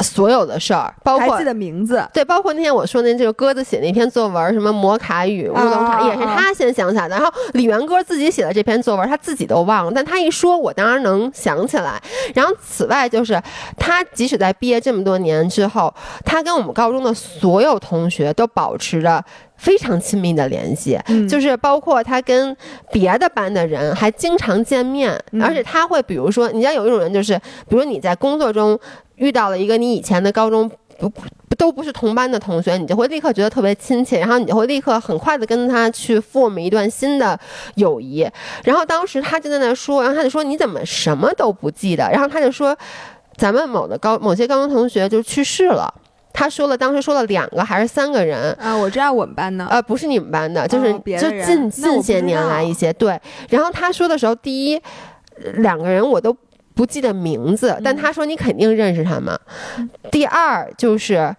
[0.00, 7.14] 所有的事儿，包括记得名字，对，包括那天我说那这个鸽子写那篇作文，什么摩卡语、乌龙茶，也是他先想起来的。
[7.14, 12.00] 然后李元歌自己写的这篇作文，他自己都忘了，但他一说，我当然能想起来。
[12.34, 13.38] 然后此外，就是
[13.76, 18.48] 他即使在毕业这么多年之后，他跟我们高中的所有同学都。
[18.54, 19.20] 保持着
[19.64, 22.54] 非常亲密的联系，就是包括他跟
[22.92, 27.34] 别的班的人还经常见面，而且他会比如说，你知道有一种人就是，
[27.66, 28.78] 比如你在工作中
[29.16, 31.10] 遇到了一个你以前的高中不
[31.56, 37.38] 都不是同班的同学，你就会立刻觉得特别亲切，然后你就会立刻很快的跟他去 form 一段新的
[37.76, 38.28] 友谊。
[38.64, 42.06] 然后当时他就在那说，然后他就说你怎么什么都不记得？
[42.12, 42.76] 然后他就说，
[43.38, 45.92] 咱们某的高某些高中同学就去世了。
[46.34, 48.76] 他说了，当时说了两个还是三个人啊？
[48.76, 53.18] 我知道我们班的，呃，不是你们班的，就是就近近些年来一些对。
[53.48, 54.82] 然后他说的时候，第一
[55.58, 56.36] 两个人我都
[56.74, 59.38] 不记得名字，但他说你肯定认识他们。
[60.10, 61.34] 第二就是，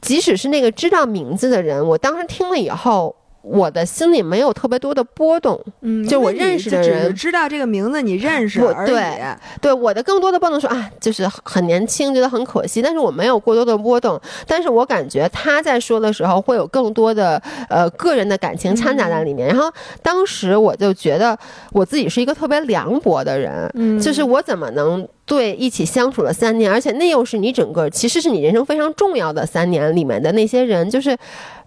[0.00, 3.16] 即使是那个知道名字的人，我当时听了以后。
[3.42, 8.90] 我的心里没有特别多的波动，嗯，就我认识的人知道这个名字，你认识而已。
[8.90, 9.20] 对，
[9.60, 14.20] 对，我的更多的波动说啊，就是很年轻，觉得很可惜，但是我没有过多的波动。
[14.46, 19.48] 但是我感觉他在说的时候会有更多的呃个人的感情掺杂在里面。
[19.48, 19.72] 然后
[20.02, 21.38] 当时我就觉得
[21.72, 31.16] 我自己是一个特别凉薄的人，嗯，就是我怎么能对一起相处了三年，而且那又是你整个其实是你人生非常重要的三年里面的那些人，就是。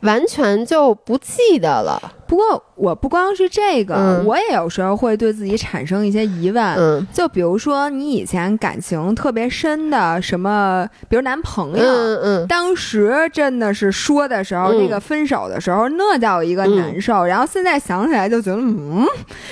[0.04, 1.98] 完全就不记得了。
[2.28, 6.62] 不过我不光是这个，我也有时候会对自己产生一些疑问。
[6.76, 17.24] 嗯，就比如说你以前感情特别深的什么，比如男朋友，嗯嗯，当时真的是说的时候，那个分手的时候，那叫一个难受。
[17.24, 19.08] 然后现在想起来就觉得，嗯，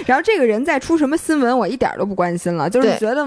[0.05, 3.25] 然后这个人再出什么新闻，我一点都不关心了，就是觉得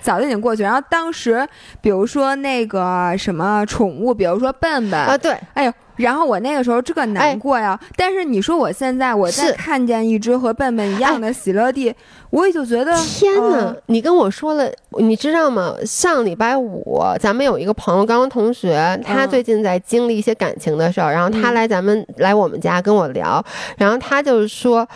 [0.00, 0.62] 早就已经过去。
[0.62, 1.46] 然后当时，
[1.80, 5.72] 比如说那个什么宠物，比如说笨笨啊，对，哎呦。
[5.96, 11.90] 然后我那个时候这个难过呀，但是你说我现在我再看见一只和笨笨一样的喜乐蒂，
[12.28, 13.74] 我也就觉得天哪！
[13.86, 15.74] 你跟我说了，你知道吗？
[15.86, 23.42] 上礼拜五咱们有一个朋友，刚刚同学，他最近在经历一些感情的事儿，然后他来咱们来我们家跟我聊，
[23.78, 24.86] 然后他就是说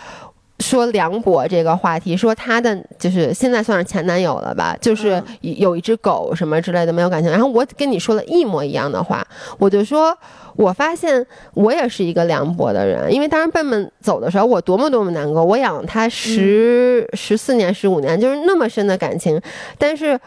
[0.61, 9.25] 说梁博这个话题，说他的就是现在算是前男友了吧，就是有一只狗什么之类的没有感情，然后我跟你说了一模一样的话，
[9.57, 10.15] 我就说。
[10.57, 15.41] 我发现我也是一个梁博的人，因为当时笨笨走的时候，我多么多么难过。
[15.41, 19.41] 我养了他十十四年、十五年，就是那么深的感情，
[19.77, 20.19] 但是。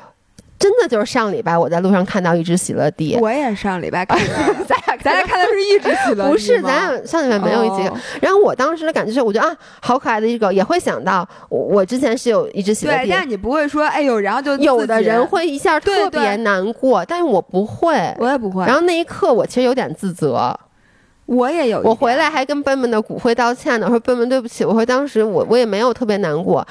[0.59, 4.35] 真的就是上礼拜我在路上看到一只喜乐蒂，我也上礼拜看到，
[4.65, 7.91] 咱俩 咱俩看的是一只喜乐蒂，不是，咱俩上礼拜没有一只。
[8.23, 18.65] 然后我当时的感觉是，我觉得啊，好可爱的一只狗，也会想到我我之前是有一只喜乐蒂，但你不会说哎呦，然后就有的人会一下特别难过，但是我不会，我也不会。
[18.65, 20.59] 然后那一刻我其实有点自责，
[21.27, 26.67] 我也有，我回来还跟笨笨的骨灰道歉呢，说笨笨对不起，我说当时我我也没有特别难过。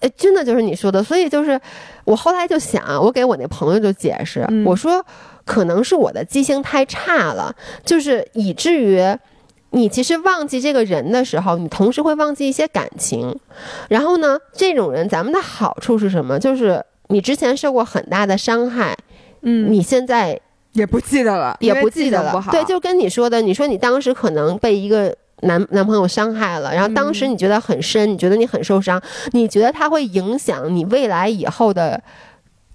[0.00, 1.58] 哎，真的就是你说的，所以就是
[2.04, 5.04] 我后来就想，我给我那朋友就解释，我说
[5.44, 9.02] 可能是我的记性太差了，就是以至于
[9.70, 13.34] 你其实忘记这个人的时候，你同时会忘记一些感情。
[13.88, 16.38] 然后呢，这种人咱们的好处是什么？
[16.38, 18.96] 就是你之前受过很大的伤害，
[19.42, 20.38] 嗯，你现在
[20.72, 22.44] 也不记得了，也不记得了。
[22.50, 25.16] 对，就跟你说的，你说你当时可能被一个。
[25.42, 29.00] 男男朋友伤害了，然后当时你觉得很深，你觉得你很受伤，
[29.32, 32.02] 你觉得他会影响你未来以后的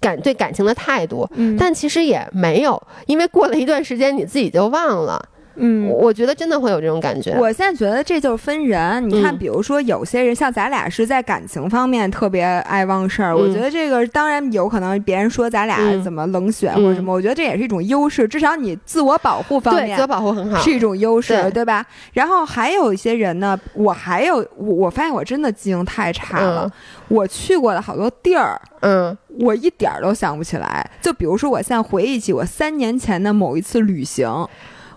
[0.00, 5.28] 感对感情的态度，但其实也没有，因为过了一段时间你自己就忘了。
[5.56, 7.36] 嗯，我觉得真的会有这种感觉。
[7.38, 9.08] 我现在觉得这就是分人。
[9.08, 13.36] 你看，比如说有些人，像咱俩是在感情方面特别爱忘事儿。
[13.36, 18.26] 我觉得这个当然有可能，别人说咱俩怎么冷血或者什么，我觉得这也是一种优势。
[18.26, 21.84] 至少你自我保护方面，自我保护很好，是一种优势，对吧？
[22.12, 26.70] 然后还有一些人呢，我还有我我发现我真的记性太差了。
[27.08, 30.88] 我去过的好多地儿，嗯，我一点都想不起来。
[31.02, 34.48] 就比如说，我现在回忆起我三年前的某一次旅行。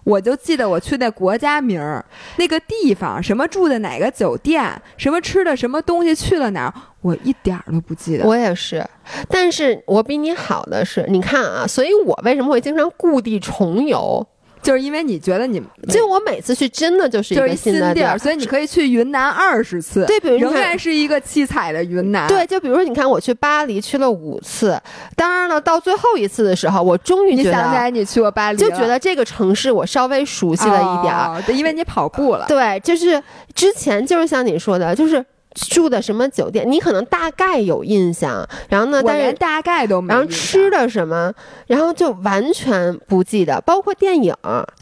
[0.06, 2.06] 我就记得我去那国家名儿，
[2.38, 4.64] 那个地方，什么住的哪个酒店，
[4.96, 8.24] 什么吃的什么东西，去了哪儿，我一点儿都不记得。
[8.26, 8.86] 我也是，
[9.28, 14.26] 但是我比你好的是，你看啊，所以我为什么会经常故地重游？
[14.66, 22.28] 就是因为你觉得你，就我每次去真的就是一个新地儿，所以你可以去云南二十次，对，比如仍然是一个七彩的云南。
[22.28, 24.82] 对，就比如说你看我去巴黎去了五次，
[25.16, 32.46] 当然了，到最后一次的时候，我终于想起来你去过巴黎，就觉得这个城市我稍微熟悉了一点儿，因为你跑步了。
[32.48, 33.22] 对，就是
[33.54, 35.24] 之前就是像你说的，就是。
[35.56, 36.70] 住的什么酒店？
[36.70, 39.02] 你可能大概有印象，然后呢？
[39.04, 40.14] 但是大概都没。
[40.14, 41.34] 然后吃的什么？
[41.68, 44.34] 然后就完全不记得，包括电影。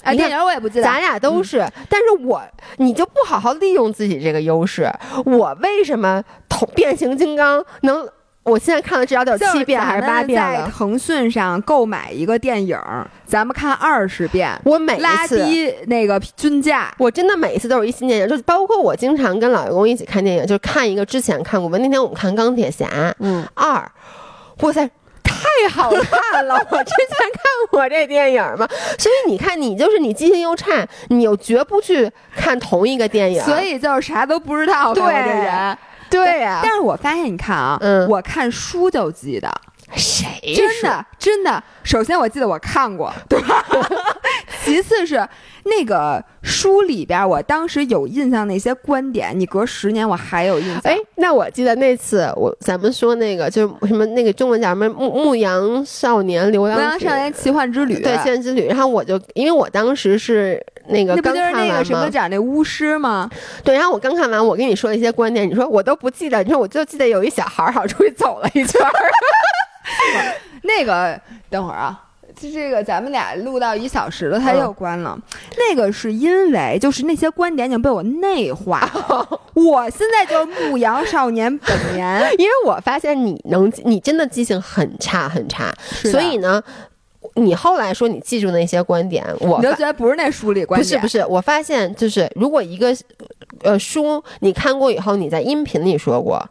[0.03, 0.83] 哎，电影我也不记得。
[0.83, 2.41] 咱俩都是，但是我
[2.77, 4.91] 你就不好好利用自己这个优势。
[5.25, 8.07] 我为什么同变形金刚能？
[8.43, 10.65] 我现在看了至少得有七遍还是八遍了。
[10.65, 12.77] 在腾讯上购买一个电影，
[13.25, 14.51] 咱们看二十遍。
[14.65, 21.79] 我每拉低那个均价，我真的每一次都是一新电影，就包括我经常跟老员工一起看电影，就是看一个之前看过的。
[21.79, 22.85] 那天我们看《钢铁侠》，
[23.19, 23.89] 嗯，二，
[24.59, 24.85] 哇塞，
[25.23, 26.55] 太好看了！
[26.69, 28.67] 我之前看过这电影吗？
[28.99, 34.93] 所以你看，你就是你记性又差，你又绝不去看同一个电影，所以就是啥都不知道。
[34.93, 35.77] 对这人。
[36.13, 39.51] 对呀，但是我发现，你看啊，嗯，我看书就记得，
[39.95, 41.63] 谁真的真的。
[41.83, 43.65] 首先我记得我看过， 对吧？
[44.63, 45.27] 其次是
[45.65, 50.81] 那个书里边，我当时有印象那些观点，你隔十年我还有印象。
[50.85, 58.67] 哎，那我记得那次我咱们说那个就是什么那个中文叫什么牧牧羊少年流浪牧羊少年奇幻之旅，对，奇幻之旅。
[58.67, 60.65] 然后我就因为我当时是。
[60.87, 63.29] 那个刚看完那个什么讲那巫师吗？
[63.63, 68.91] 对，然后我刚看完，我跟你说一些观点，你说我都不记得，你说我就记得有一小孩儿好像出去走了一圈儿。
[70.63, 71.19] 那个
[71.49, 72.01] 等会儿啊，
[72.35, 75.17] 就这个咱们俩录到一小时了，他又关了。
[75.57, 78.89] 那个是因为就是那些观点已经被我内化，
[79.53, 86.61] 我现在就是牧羊少年本 年，因为我发现你能，你真的记性很差很差，所以呢。
[87.35, 91.01] 你后来说你记住那些观点，我就觉得不是那书里观点。
[91.01, 92.95] 不是不是，我发现就是如果一个
[93.61, 96.47] 呃书你看过以后，你在音频里说过。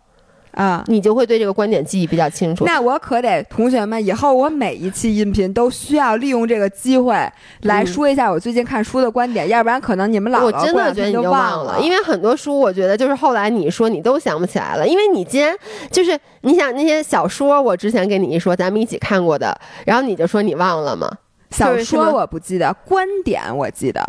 [0.53, 2.65] 啊，你就会对这个观点记忆比较清楚。
[2.65, 7.15] 那我可得，同学们，以后我每一期音频都需要利用这个机会
[7.63, 11.81] 来说一下我最近看书的观点，要不然可能你们老我真的觉得你就忘了。
[11.81, 15.57] 因为很多书，我觉得就是后来你说你都想不起来了，因为你既然
[15.91, 21.11] 就是你想那些小说，我之前跟你一说，咱们一起看过的，然后你就说你忘了吗？
[21.51, 24.03] 小说我不记得，观点我记得。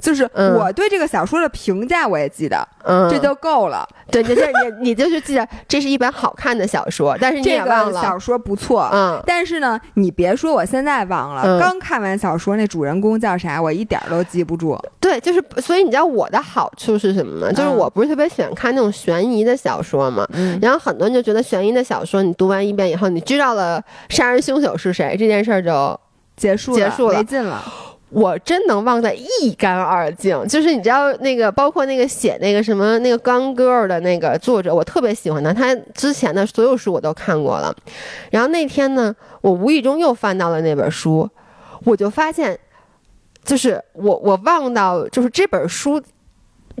[0.00, 2.66] 就是我对这个小说的评价，我也记得，
[3.10, 3.86] 这就够了。
[4.10, 4.46] 对，就是
[4.80, 8.88] 你，你就是记得这是一本好看的小说，但是你也忘了小说不错。
[8.92, 14.78] 嗯，但是呢，你别说我现在忘了，刚看完小说那主人公叫啥，我一点都记不住。
[14.98, 17.52] 对，就是所以你知道我的好处是什么吗？
[17.52, 20.26] 就是我不是特别喜欢看那种悬疑的小说嘛。
[20.32, 20.58] 嗯。
[20.62, 25.98] 然后很多人就觉得悬疑的小说，你读完一遍以后，你知道了杀人凶手是谁，这件事儿就
[26.36, 27.62] 结束了结束了，没劲了。
[28.10, 37.74] 我真能忘得一干二净，就是你知道那个，包括那个写那个什么那个《Gone Girl》的那个作者，我特别喜欢他，他之前的所有书我都看过了。
[38.30, 41.28] 然后那天呢，我无意中又翻到了那本书，
[41.84, 42.58] 我就发现，
[43.44, 46.02] 就是我我忘到就是这本书。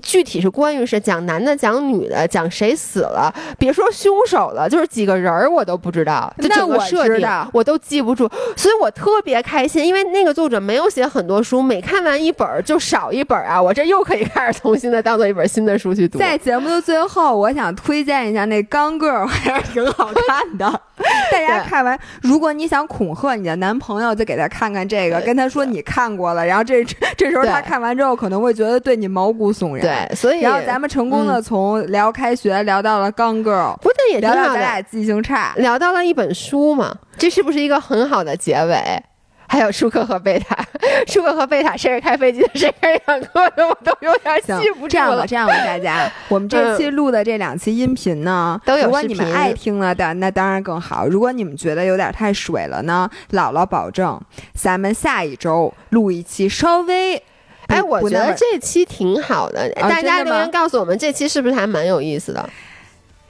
[0.02, 16.18] 具体是关于是讲男的讲女的讲谁死了，别说凶手了，就是几个人儿我都不知道，就整个设定我都记不住，所以我特别开心，因为那个作者没有写很多书，每看完一本就少一本啊，我这又可以开始重新的当做一本新的书去读。
[16.18, 20.80] 在节目的最后，我想推荐一下那《刚 girl》，还是挺好看的。
[21.30, 26.84] 大家看完，如果你想恐吓你的男朋友，就给他看看这个，跟他说你看过了，然后这
[27.16, 29.87] 这时候他看完之后可能会觉得对你毛骨悚然。
[29.88, 39.02] 对，所以然后咱们成功的从聊开学聊到了刚 girl，不对，也聊到咱俩记性差，聊到了一本书嘛，这是不是一个很好的结尾？
[39.50, 40.54] 还有舒克和贝塔，
[41.08, 44.90] 舒克和贝塔谁是开飞机的，谁是养鸽的，我都有点记不住了。
[44.90, 51.06] 这样吧，这样吧，大家， 我们这期录的这两期音频呢，都有如果你们爱听了的，那当然更好。
[51.06, 54.20] 如果你们觉得有点太水了呢，姥姥保证，
[54.52, 57.22] 咱们下一周录一期稍微
[57.68, 62.48] 哎，我觉得这期挺好的，大家留言告诉我们这期是不是还蛮有意思的？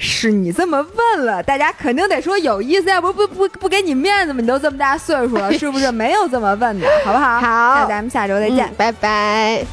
[0.00, 4.40] 是你这么问了，大家肯定得说有意思，要不不不不给你面子吗？
[4.40, 5.90] 你都这么大岁数了， 是不是？
[5.90, 7.40] 没有这么问的，好不好？
[7.40, 9.64] 好，那咱们下周再见，拜拜。